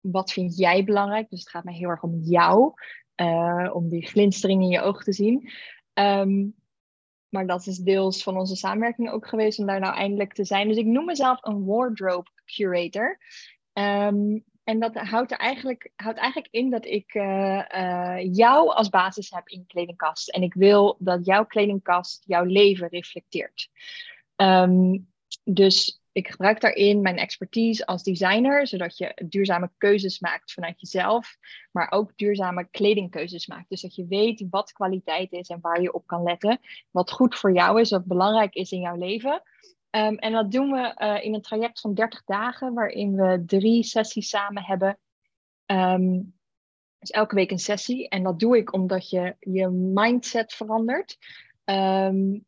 [0.00, 1.30] wat vind jij belangrijk?
[1.30, 2.72] Dus het gaat mij heel erg om jou,
[3.14, 5.50] eh, om die glinstering in je ogen te zien.
[5.92, 6.46] Ehm,
[7.34, 10.68] maar dat is deels van onze samenwerking ook geweest om daar nou eindelijk te zijn.
[10.68, 13.18] Dus ik noem mezelf een wardrobe curator.
[13.72, 18.88] Ehm, en dat houdt, er eigenlijk, houdt eigenlijk in dat ik eh, eh, jou als
[18.88, 20.28] basis heb in kledingkast.
[20.28, 23.68] En ik wil dat jouw kledingkast jouw leven reflecteert.
[24.36, 24.98] Ehm,
[25.44, 31.36] dus ik gebruik daarin mijn expertise als designer, zodat je duurzame keuzes maakt vanuit jezelf,
[31.72, 33.68] maar ook duurzame kledingkeuzes maakt.
[33.68, 36.58] Dus dat je weet wat kwaliteit is en waar je op kan letten,
[36.90, 39.42] wat goed voor jou is, wat belangrijk is in jouw leven.
[39.90, 43.82] Ehm, en dat doen we eh, in een traject van 30 dagen, waarin we drie
[43.82, 44.98] sessies samen hebben.
[45.66, 46.20] Ehm,
[46.98, 48.08] dus elke week een sessie.
[48.08, 51.18] En dat doe ik omdat je je mindset verandert.
[51.64, 52.38] Ehm,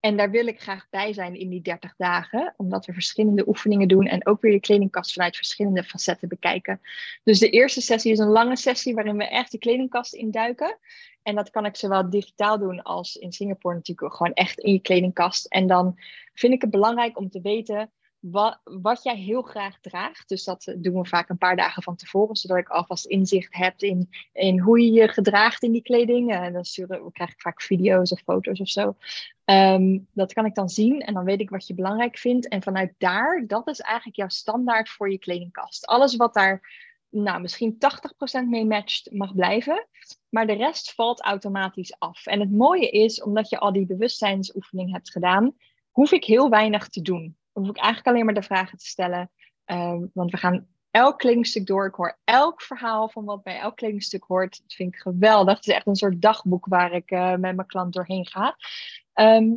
[0.00, 3.88] En daar wil ik graag bij zijn in die 30 dagen, omdat we verschillende oefeningen
[3.88, 6.80] doen en ook weer je kledingkast vanuit verschillende facetten bekijken.
[7.24, 10.78] Dus de eerste sessie is een lange sessie waarin we echt de kledingkast induiken.
[11.22, 14.80] En dat kan ik zowel digitaal doen als in Singapore natuurlijk gewoon echt in je
[14.80, 15.46] kledingkast.
[15.46, 15.98] En dan
[16.34, 20.28] vind ik het belangrijk om te weten wat, wat jij heel graag draagt.
[20.28, 23.80] Dus dat doen we vaak een paar dagen van tevoren, zodat ik alvast inzicht heb
[23.80, 26.32] in, in hoe je je gedraagt in die kleding.
[26.32, 28.96] En dan sturen, krijg ik vaak video's of foto's of zo.
[29.44, 32.48] Ehm, dat kan ik dan zien en dan weet ik wat je belangrijk vindt.
[32.48, 35.86] En vanuit daar, dat is eigenlijk jouw standaard voor je kledingkast.
[35.86, 39.86] Alles wat daar nou, misschien 80% mee matcht, mag blijven.
[40.28, 42.26] Maar de rest valt automatisch af.
[42.26, 45.54] En het mooie is, omdat je al die bewustzijnsoefening hebt gedaan,
[45.90, 49.30] hoef ik heel weinig te doen hoef ik eigenlijk alleen maar de vragen te stellen.
[49.64, 51.86] Ehm, want we gaan elk kledingstuk door.
[51.86, 54.60] Ik hoor elk verhaal van wat bij elk kledingstuk hoort.
[54.62, 55.56] Dat vind ik geweldig.
[55.56, 58.56] Het is echt een soort dagboek waar ik uh, met mijn klant doorheen ga.
[59.12, 59.52] Ehm,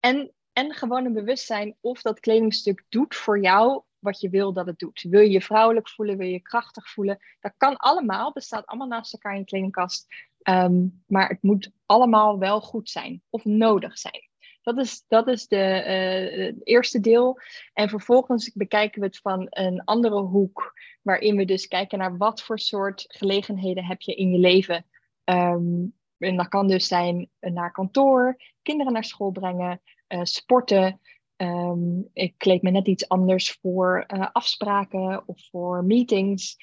[0.00, 4.66] en, en gewoon een bewustzijn of dat kledingstuk doet voor jou wat je wil dat
[4.66, 5.02] het doet.
[5.02, 6.16] Wil je je vrouwelijk voelen?
[6.16, 7.18] Wil je je krachtig voelen?
[7.40, 8.30] Dat kan allemaal.
[8.34, 10.06] Het staat allemaal naast elkaar in je kledingkast.
[10.42, 14.30] Ehm, maar het moet allemaal wel goed zijn of nodig zijn.
[14.62, 17.40] Dat is, dat is de, uh, het eerste deel.
[17.72, 20.72] En vervolgens bekijken we het van een andere hoek,
[21.02, 24.86] waarin we dus kijken naar wat voor soort gelegenheden heb je in je leven.
[25.24, 31.00] Um, en dat kan dus zijn naar kantoor, kinderen naar school brengen, uh, sporten.
[31.36, 36.56] Um, ik kleed me net iets anders voor uh, afspraken of voor meetings.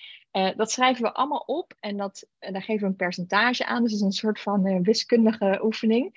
[0.56, 3.84] Dat schrijven we allemaal op en dat, daar geven we een percentage aan.
[3.84, 6.14] Dus het is een soort van wiskundige oefening.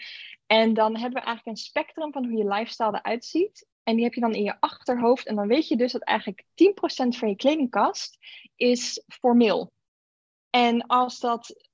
[0.53, 3.67] En dan hebben we eigenlijk een spectrum van hoe je lifestyle eruit ziet.
[3.83, 5.27] En die heb je dan in je achterhoofd.
[5.27, 8.19] En dan weet je dus dat eigenlijk 10% van je kledingkast
[8.57, 9.73] is formeel.
[10.51, 11.69] En als dat,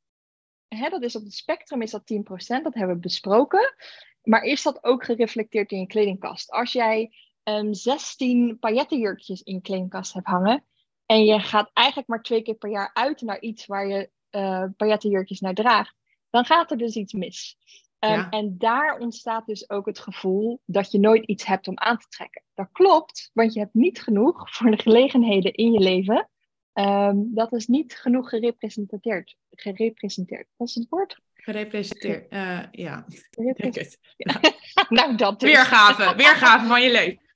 [0.68, 3.74] hè, dat is op het spectrum, is dat 10%, dat hebben we besproken.
[4.22, 6.50] Maar is dat ook gereflecteerd in je kledingkast?
[6.50, 7.12] Als jij
[7.42, 10.64] um, 16 paillettenjurkjes in je kledingkast hebt hangen.
[11.06, 14.64] En je gaat eigenlijk maar twee keer per jaar uit naar iets waar je uh,
[14.76, 15.94] paillettenjurkjes naar draagt.
[16.30, 17.56] Dan gaat er dus iets mis.
[18.00, 21.98] Um, En daar ontstaat dus ook het gevoel dat je nooit iets hebt om aan
[21.98, 22.42] te trekken.
[22.54, 26.28] Dat klopt, want je hebt niet genoeg voor de gelegenheden in je leven.
[26.72, 29.37] Um, dat is niet genoeg gerepresenteerd.
[29.50, 31.20] Gerepresenteerd, dat is het woord?
[31.34, 33.04] Gerepresenteerd, uh, ja.
[33.30, 33.98] Gerepresenteerd.
[34.16, 34.40] Ja.
[34.88, 35.50] nou, dat dus.
[35.50, 37.26] Weergave, weergave van je leven.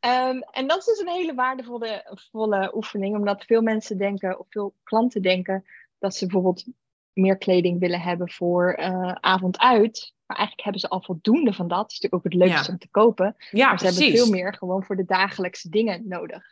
[0.00, 4.46] um, en dat is dus een hele waardevolle volle oefening, omdat veel mensen denken, of
[4.50, 5.64] veel klanten denken,
[5.98, 6.64] dat ze bijvoorbeeld
[7.12, 10.12] meer kleding willen hebben voor uh, avond uit.
[10.26, 11.82] Maar eigenlijk hebben ze al voldoende van dat.
[11.82, 13.36] Het is natuurlijk ook het leukste om te kopen.
[13.50, 14.04] Ja, maar ze precies.
[14.04, 16.44] hebben veel meer gewoon voor de dagelijkse dingen nodig.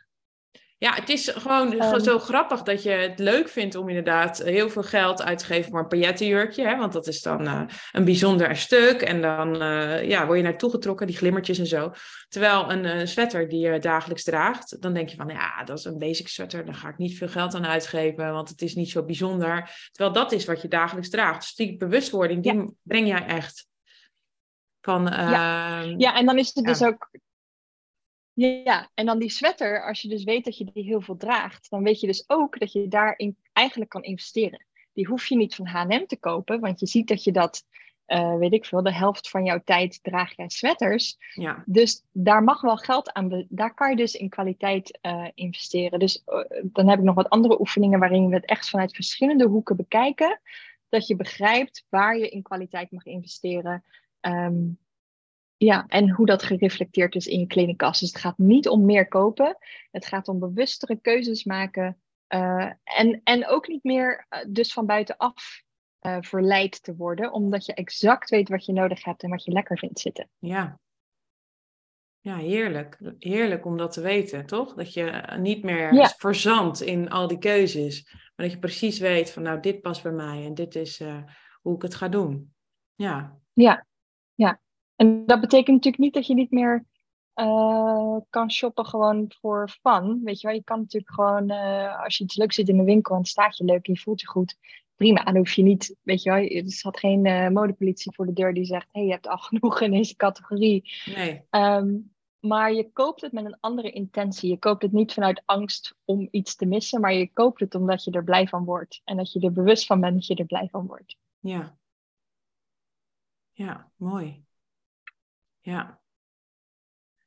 [0.81, 4.69] Ja, het is gewoon um, zo grappig dat je het leuk vindt om inderdaad heel
[4.69, 6.67] veel geld uit te geven voor een paillettenjurkje.
[6.67, 6.77] Hè?
[6.77, 9.01] Want dat is dan uh, een bijzonder stuk.
[9.01, 11.91] En dan uh, ja, word je naartoe getrokken, die glimmertjes en zo.
[12.29, 15.97] Terwijl een sweater die je dagelijks draagt, dan denk je van ja, dat is een
[15.97, 16.65] basic sweater.
[16.65, 19.89] Daar ga ik niet veel geld aan uitgeven, want het is niet zo bijzonder.
[19.91, 21.41] Terwijl dat is wat je dagelijks draagt.
[21.41, 22.69] Dus die bewustwording, die ja.
[22.81, 23.67] breng jij echt.
[24.81, 25.81] Van, ja.
[25.81, 26.71] ja, en dan is het ja.
[26.71, 27.09] dus ook
[28.47, 31.69] ja, en dan die sweater, als je dus weet dat je die heel veel draagt,
[31.69, 34.65] dan weet je dus ook dat je daarin eigenlijk kan investeren.
[34.93, 37.63] Die hoef je niet van H&M te kopen, want je ziet dat je dat,
[38.07, 41.17] uh, weet ik veel, de helft van jouw tijd draag jij sweaters.
[41.33, 41.63] Ja.
[41.65, 45.99] Dus daar mag wel geld aan, daar kan je dus in kwaliteit uh, investeren.
[45.99, 49.47] Dus uh, dan heb ik nog wat andere oefeningen waarin we het echt vanuit verschillende
[49.47, 50.39] hoeken bekijken.
[50.89, 53.83] Dat je begrijpt waar je in kwaliteit mag investeren.
[54.21, 54.79] Um,
[55.65, 57.99] ja, en hoe dat gereflecteerd is in je kledingkast.
[57.99, 59.57] Dus het gaat niet om meer kopen.
[59.91, 62.01] Het gaat om bewustere keuzes maken.
[62.29, 65.63] Uh, en, en ook niet meer uh, dus van buitenaf
[66.01, 67.31] uh, verleid te worden.
[67.31, 70.29] Omdat je exact weet wat je nodig hebt en wat je lekker vindt zitten.
[70.39, 70.79] Ja.
[72.19, 72.99] Ja, heerlijk.
[73.19, 74.73] Heerlijk om dat te weten, toch?
[74.73, 76.07] Dat je niet meer ja.
[76.07, 78.03] verzandt in al die keuzes.
[78.11, 81.01] Maar dat je precies weet van nou, dit past bij mij en dit is
[81.61, 82.53] hoe ik het ga doen.
[82.95, 83.39] Ja.
[83.53, 83.85] Ja,
[84.33, 84.61] ja.
[85.01, 86.85] En dat betekent natuurlijk niet dat je niet meer
[87.35, 90.21] uh, kan shoppen gewoon voor fun.
[90.23, 92.83] Weet je wel, je kan natuurlijk gewoon, uh, als je iets leuk zit in de
[92.83, 94.57] winkel en het staat je leuk en je voelt je goed,
[94.95, 95.23] prima.
[95.23, 98.53] Dan hoef je niet, weet je wel, er staat geen uh, modepolitie voor de deur
[98.53, 100.91] die zegt, hé, hey, je hebt al genoeg in deze categorie.
[101.05, 101.41] Nee.
[101.49, 104.49] Um, maar je koopt het met een andere intentie.
[104.49, 108.03] Je koopt het niet vanuit angst om iets te missen, maar je koopt het omdat
[108.03, 109.01] je er blij van wordt.
[109.03, 111.17] En dat je er bewust van bent dat je er blij van wordt.
[111.39, 111.77] Ja.
[113.51, 114.45] Ja, mooi.
[115.61, 115.99] Ja.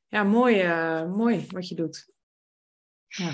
[0.09, 2.13] Ja, mooi, uh, mooi wat je doet.
[3.07, 3.33] Ja.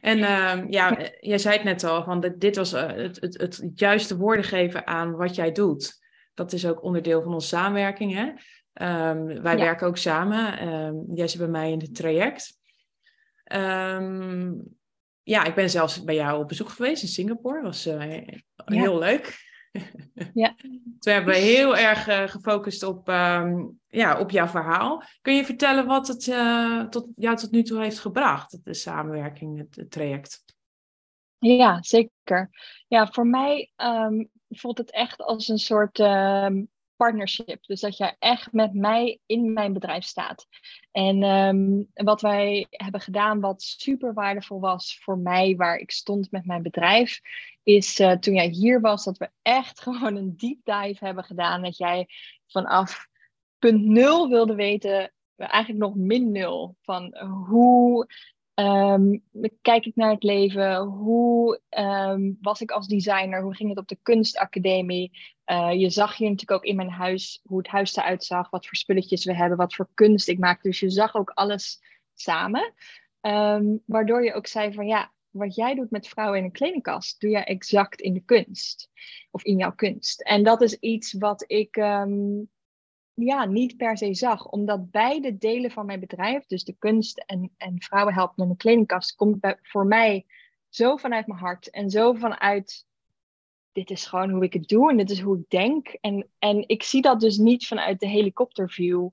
[0.00, 3.72] En uh, ja, jij zei het net al, van dit was uh, het, het, het,
[3.74, 6.00] juiste woorden geven aan wat jij doet.
[6.34, 8.14] dat is ook onderdeel van onze samenwerking.
[8.14, 8.32] Hè?
[8.72, 10.68] Ehm, wij werken ook samen.
[10.68, 12.58] Um, jij zit bij mij in het traject.
[13.52, 14.62] Um,
[15.22, 17.62] ja, ik ben zelfs bij jou op bezoek geweest in Singapore.
[17.62, 18.20] Was uh,
[18.64, 19.50] heel leuk.
[20.34, 20.54] Ja.
[21.00, 23.06] we hebben heel erg uh, gefocust op,
[23.88, 25.02] ja, op jouw verhaal.
[25.20, 29.58] Kun je vertellen wat het uh, tot, jou tot nu toe heeft gebracht, de samenwerking,
[29.58, 30.44] het, het traject?
[31.38, 32.50] Ja, zeker.
[32.88, 36.68] Ja, voor mij um, voelt het echt als een soort um,
[37.02, 37.66] partnership.
[37.66, 40.46] Dus dat jij echt met mij in mijn bedrijf staat.
[40.92, 46.30] En um, wat wij hebben gedaan, wat super waardevol was voor mij, waar ik stond
[46.30, 47.20] met mijn bedrijf,
[47.62, 51.62] is uh, toen jij hier was, dat we echt gewoon een deep dive hebben gedaan.
[51.62, 52.08] Dat jij
[52.46, 53.06] vanaf
[53.58, 58.06] punt nul wilde weten, eigenlijk nog min nul, van hoe
[58.54, 59.22] Um,
[59.62, 60.76] kijk ik naar het leven?
[60.76, 63.42] Hoe um, was ik als designer?
[63.42, 65.18] Hoe ging het op de kunstacademie?
[65.46, 68.66] Uh, je zag hier natuurlijk ook in mijn huis hoe het huis eruit zag, wat
[68.66, 70.62] voor spulletjes we hebben, wat voor kunst ik maak.
[70.62, 71.82] Dus je zag ook alles
[72.14, 72.72] samen.
[73.20, 77.20] Um, waardoor je ook zei van ja, wat jij doet met vrouwen in een kledingkast,
[77.20, 78.88] doe jij exact in de kunst.
[79.30, 80.22] Of in jouw kunst.
[80.22, 81.76] En dat is iets wat ik
[83.24, 84.48] ja, niet per se zag.
[84.48, 88.56] Omdat beide delen van mijn bedrijf, dus de kunst en, en vrouwen helpen met een
[88.56, 90.26] kledingkast, komt bij, voor mij
[90.68, 92.86] zo vanuit mijn hart en zo vanuit.
[93.72, 95.88] Dit is gewoon hoe ik het doe en dit is hoe ik denk.
[95.88, 99.08] En, en ik zie dat dus niet vanuit de helikopterview.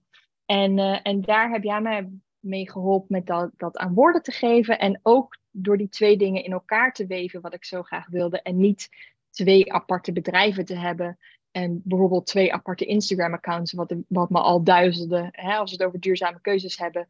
[0.46, 4.32] En, uh, en daar heb jij mij mee geholpen met dat, dat aan woorden te
[4.32, 4.80] geven.
[4.80, 8.42] En ook door die twee dingen in elkaar te weven, wat ik zo graag wilde.
[8.42, 8.90] En niet
[9.30, 11.18] twee aparte bedrijven te hebben
[11.52, 16.00] en bijvoorbeeld twee aparte Instagram-accounts, wat, wat me al duizenden, hè, als we het over
[16.00, 17.08] duurzame keuzes hebben,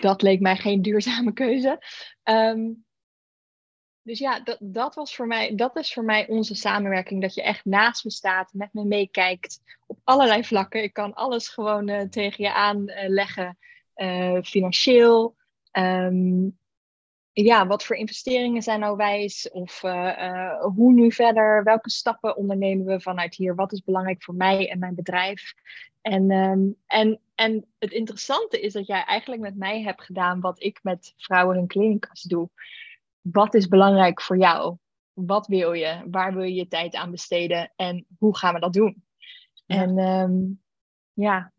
[0.00, 1.82] dat leek mij geen duurzame keuze.
[2.24, 2.84] Um,
[4.02, 7.22] dus ja, dat, dat, was voor mij, dat is voor mij onze samenwerking.
[7.22, 10.82] Dat je echt naast me staat, met me meekijkt op allerlei vlakken.
[10.82, 13.58] Ik kan alles gewoon uh, tegen je aanleggen,
[13.96, 15.36] uh, financieel.
[15.72, 16.58] Um,
[17.32, 19.50] ja, wat voor investeringen zijn nou wijs?
[19.50, 21.64] Of uh, uh, hoe nu verder?
[21.64, 23.54] Welke stappen ondernemen we vanuit hier?
[23.54, 25.54] Wat is belangrijk voor mij en mijn bedrijf?
[26.00, 30.62] En, um, en, en het interessante is dat jij eigenlijk met mij hebt gedaan wat
[30.62, 32.50] ik met vrouwen in kledingkast doe.
[33.20, 34.76] Wat is belangrijk voor jou?
[35.12, 36.02] Wat wil je?
[36.10, 37.72] Waar wil je je tijd aan besteden?
[37.76, 39.04] En hoe gaan we dat doen?
[39.66, 39.82] Ja.
[39.82, 40.62] En um,
[41.12, 41.52] ja,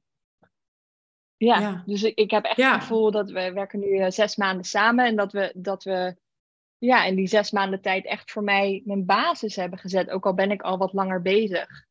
[1.44, 4.66] ja, dus ik, ik heb echt het gevoel dat we werken nu uh, zes maanden
[4.66, 6.16] samen en dat we, dat we
[6.78, 10.10] ja, in die zes maanden tijd echt voor mij mijn basis hebben gezet.
[10.10, 11.86] Ook al ben ik al wat langer bezig.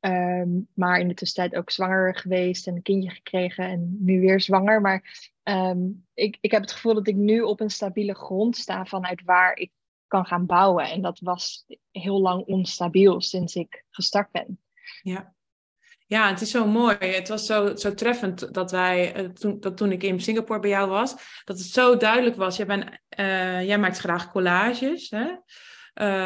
[0.00, 4.40] Um, maar in de tussentijd ook zwanger geweest en een kindje gekregen en nu weer
[4.40, 4.80] zwanger.
[4.80, 8.84] Maar um, ik, ik heb het gevoel dat ik nu op een stabiele grond sta
[8.84, 9.70] vanuit waar ik
[10.06, 10.90] kan gaan bouwen.
[10.90, 14.60] En dat was heel lang onstabiel sinds ik gestart ben.
[15.02, 15.34] Ja.
[16.08, 16.96] Ja, het is zo mooi.
[16.98, 20.70] Het was zo, zo treffend dat wij, eh, toen, dat toen ik in Singapore bij
[20.70, 22.56] jou was, dat het zo duidelijk was.
[22.56, 22.66] Jij,
[23.18, 25.10] uh, jij maakt graag collages.
[25.10, 25.26] Hè?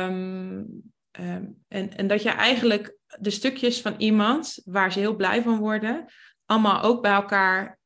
[0.04, 0.82] Um,
[1.20, 5.58] um, en, en dat je eigenlijk de stukjes van iemand waar ze heel blij van
[5.58, 6.04] worden,
[6.46, 7.78] allemaal ook bij elkaar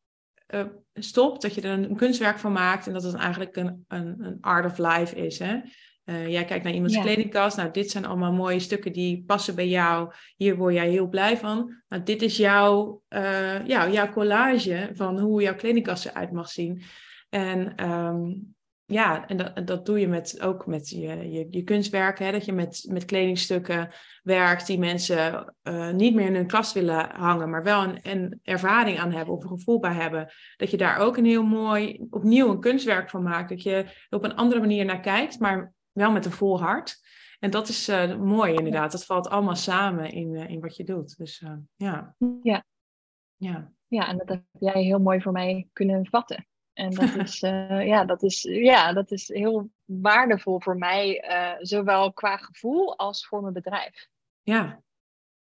[0.55, 1.43] uh, stopt.
[1.43, 4.39] Dat je er een, een, kunstwerk van maakt en dat het eigenlijk een, een, een
[4.41, 5.39] art of life is.
[5.39, 5.61] Hè?
[6.07, 7.03] Uh, jij kijkt naar iemands ja.
[7.03, 7.57] kledingkast.
[7.57, 10.12] Nou, dit zijn allemaal mooie stukken die passen bij jou.
[10.37, 11.83] Hier word jij heel blij van.
[11.88, 16.83] Nou, dit is jouw, uh, ja, jouw collage van hoe jouw kledingkast eruit mag zien.
[17.29, 18.55] En um,
[18.87, 22.27] ja, en dat, dat doe je met, ook met je, je, je kunstwerken.
[22.27, 22.33] Hè?
[22.33, 23.88] Dat je met, met kledingstukken
[24.23, 28.40] werkt die mensen uh, niet meer in hun kast willen hangen, maar wel een, een
[28.42, 30.33] ervaring aan hebben of een gevoel bij hebben.
[30.57, 33.49] Dat je daar ook een heel mooi, opnieuw een kunstwerk van maakt.
[33.49, 37.05] Dat je op een andere manier naar kijkt, maar wel met een vol hart.
[37.39, 38.93] En dat is uh, mooi inderdaad.
[38.93, 41.17] Dat valt allemaal samen in, uh, in wat je doet.
[41.17, 42.17] Dus uh, ja.
[42.43, 42.65] ja.
[43.37, 43.73] Ja.
[43.89, 46.47] Ja, en dat heb jij heel mooi voor mij kunnen vatten.
[46.73, 51.25] En dat is, ja, dat is, ja, dat is heel waardevol voor mij,
[51.61, 54.09] zowel qua gevoel als voor mijn bedrijf.
[54.43, 54.83] Ja,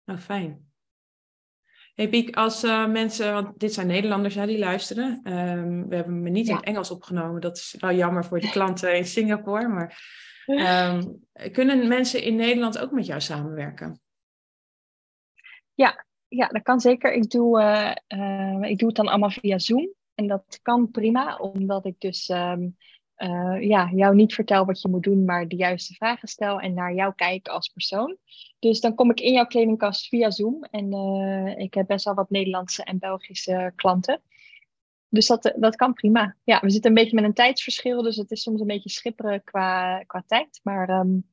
[0.03, 0.73] nou fijn.
[1.95, 5.21] Hey Piek, als uh, mensen, want dit zijn Nederlanders hè, die luisteren.
[5.23, 6.51] Um, we hebben me niet ja.
[6.51, 7.41] in het Engels opgenomen.
[7.41, 9.67] Dat is wel jammer voor de klanten in Singapore.
[9.67, 13.99] Maar Um, kunnen mensen in Nederland ook met jou samenwerken?
[15.73, 17.13] Ja, ja dat kan zeker.
[17.13, 19.93] Ik doe, uh, uh, ik doe het dan allemaal via Zoom.
[20.15, 22.77] En dat kan prima, omdat ik dus um,
[23.17, 26.73] uh, ja, jou niet vertel wat je moet doen, maar de juiste vragen stel en
[26.73, 28.17] naar jou kijk als persoon.
[28.59, 30.63] Dus dan kom ik in jouw kledingkast via Zoom.
[30.63, 30.93] En
[31.57, 34.21] ik heb best wel wat Nederlandse en Belgische klanten.
[35.09, 36.35] Dus dat, dat kan prima.
[36.43, 39.43] Ja, we zitten een beetje met een tijdsverschil, dus het is soms een beetje schipperen
[39.43, 40.59] qua, qua tijd.
[40.63, 41.29] Maar um,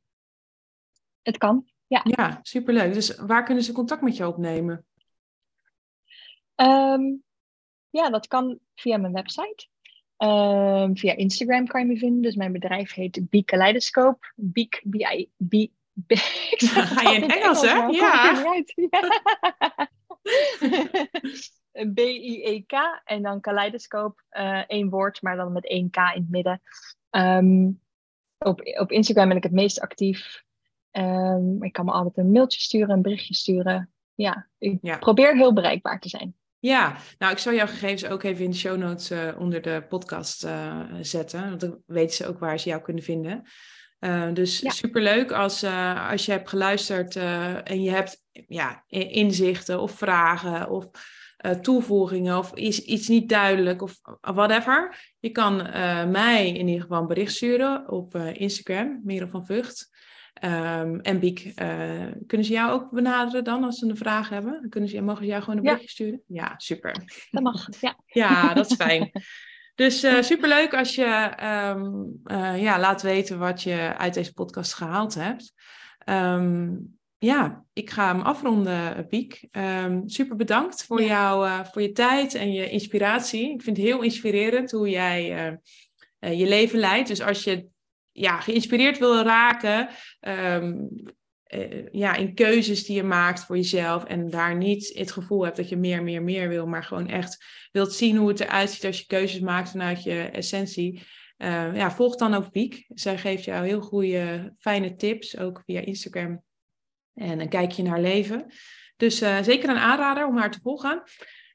[1.23, 2.01] het kan, Ja.
[2.05, 2.95] ja, superleuk.
[2.95, 4.87] Dus waar kunnen ze contact met je opnemen?
[6.55, 7.03] Ehm,
[7.91, 9.67] ja, dat kan via mijn website.
[10.23, 12.23] Ehm, via Instagram kan je me vinden.
[12.23, 14.33] Dus mijn bedrijf heet Be Kaleidoscope.
[14.35, 15.51] Beak, B-I, B,
[16.07, 16.13] B,
[16.95, 17.73] Ga je in Engels, hè?
[17.73, 18.43] Ja.
[21.95, 22.73] B-I-E-K
[23.05, 24.23] en dan Kaleidoscope.
[24.31, 26.61] Uh, één woord, maar dan met één K in het midden.
[27.11, 27.81] Um,
[28.39, 30.45] op, op Instagram ben ik het meest actief.
[30.91, 33.93] Um, ik kan me altijd een mailtje sturen, een berichtje sturen.
[34.15, 34.99] Ja, ik Ja.
[34.99, 36.37] probeer heel bereikbaar te zijn.
[36.63, 39.85] Ja, nou, ik zal jouw gegevens ook even in de show notes eh, onder de
[39.89, 41.49] podcast eh, zetten.
[41.49, 43.43] Want dan weten ze ook waar ze jou kunnen vinden.
[43.99, 44.71] Eh, dus Ja.
[44.71, 45.65] superleuk als,
[46.11, 47.17] als je hebt geluisterd
[47.65, 50.87] en je hebt ja, inzichten of vragen of
[51.61, 54.97] toevoegingen of is iets niet duidelijk of whatever.
[55.19, 55.57] Je kan
[56.11, 59.91] mij in ieder geval een bericht sturen op Instagram, Merel van Vught.
[60.43, 64.53] Ehm, en Biek, eh, kunnen ze jou ook benaderen dan als ze een vraag hebben?
[64.61, 65.73] Dan Kunnen ze, mogen ze jou gewoon een Ja.
[65.73, 66.23] berichtje sturen?
[66.27, 66.93] Ja, super.
[67.31, 67.97] Dat mag, ja.
[68.07, 69.11] Ja, dat is fijn.
[69.75, 71.05] Dus eh, superleuk als je
[71.37, 71.91] ehm,
[72.25, 75.53] eh, ja, laat weten wat je uit deze podcast gehaald hebt.
[75.99, 76.71] Ehm,
[77.19, 79.49] ja, ik ga hem afronden, Biek.
[80.07, 81.07] Super bedankt voor, Ja.
[81.07, 83.53] jou, voor je tijd en je inspiratie.
[83.53, 85.25] Ik vind het heel inspirerend hoe jij
[86.19, 87.09] je leven leidt.
[87.09, 87.71] Dus als je
[88.13, 89.89] ja, geïnspireerd wil raken
[90.21, 90.73] ehm,
[91.43, 95.57] eh, ja, in keuzes die je maakt voor jezelf en daar niet het gevoel hebt
[95.57, 98.85] dat je meer, meer, meer wil, maar gewoon echt wilt zien hoe het eruit ziet
[98.85, 101.03] als je keuzes maakt vanuit je essentie.
[101.37, 102.85] Eh, ja, volg dan ook Biek.
[102.89, 106.43] Zij geeft jou heel goede, fijne tips, ook via Instagram.
[107.15, 108.47] En een kijkje naar haar leven.
[108.97, 111.03] Dus eh, zeker een aanrader om haar te volgen.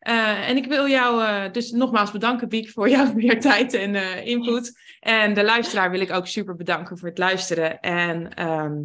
[0.07, 3.95] Eh, en ik wil jou eh, dus nogmaals bedanken, Biek, voor jouw meer tijd en
[3.95, 4.79] eh, input.
[4.99, 7.79] En de luisteraar wil ik ook super bedanken voor het luisteren.
[7.79, 8.83] En ehm,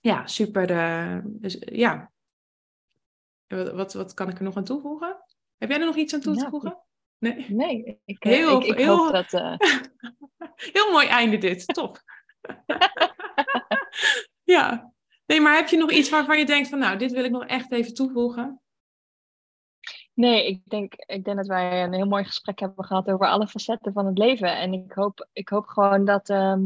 [0.00, 0.66] ja, super.
[1.24, 2.10] dus, ja.
[3.46, 5.16] Wat, wat, wat kan ik er nog aan toevoegen?
[5.58, 6.78] Heb jij er nog iets aan toe te voegen?
[7.18, 7.46] Nee.
[7.48, 9.30] Nee, ik, Heel- ik, ik heel- hoop dat...
[10.72, 11.66] Heel mooi einde dit.
[11.66, 12.02] Top.
[14.56, 14.92] ja.
[15.26, 17.46] Nee, maar heb je nog iets waarvan je denkt van nou, dit wil ik nog
[17.46, 18.60] echt even toevoegen?
[20.20, 23.48] Nee, ik denk, ik denk dat wij een heel mooi gesprek hebben gehad over alle
[23.48, 24.56] facetten van het leven.
[24.58, 26.60] En ik hoop, ik hoop gewoon dat, ehm,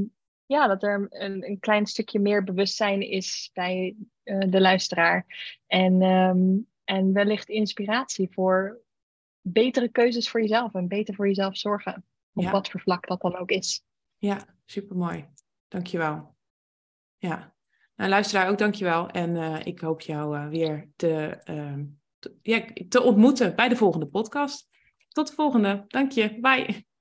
[0.46, 5.26] ja, dat er een, een klein stukje meer bewustzijn is bij eh, de luisteraar.
[5.66, 8.80] En, ehm, en wellicht inspiratie voor
[9.40, 12.04] betere keuzes voor jezelf en beter voor jezelf zorgen.
[12.32, 12.50] Op Ja.
[12.50, 13.84] wat voor vlak dat dan ook is.
[14.16, 15.28] Ja, supermooi.
[15.68, 16.34] Dankjewel.
[17.16, 17.54] Ja.
[17.96, 19.08] Nou, luisteraar ook dankjewel.
[19.08, 22.03] En eh, ik hoop jou eh, weer te, ehm, te,
[22.42, 24.68] ja, te ontmoeten bij de volgende podcast.
[25.08, 25.84] Tot de volgende.
[25.88, 26.40] Dank je.
[26.40, 26.92] Bye.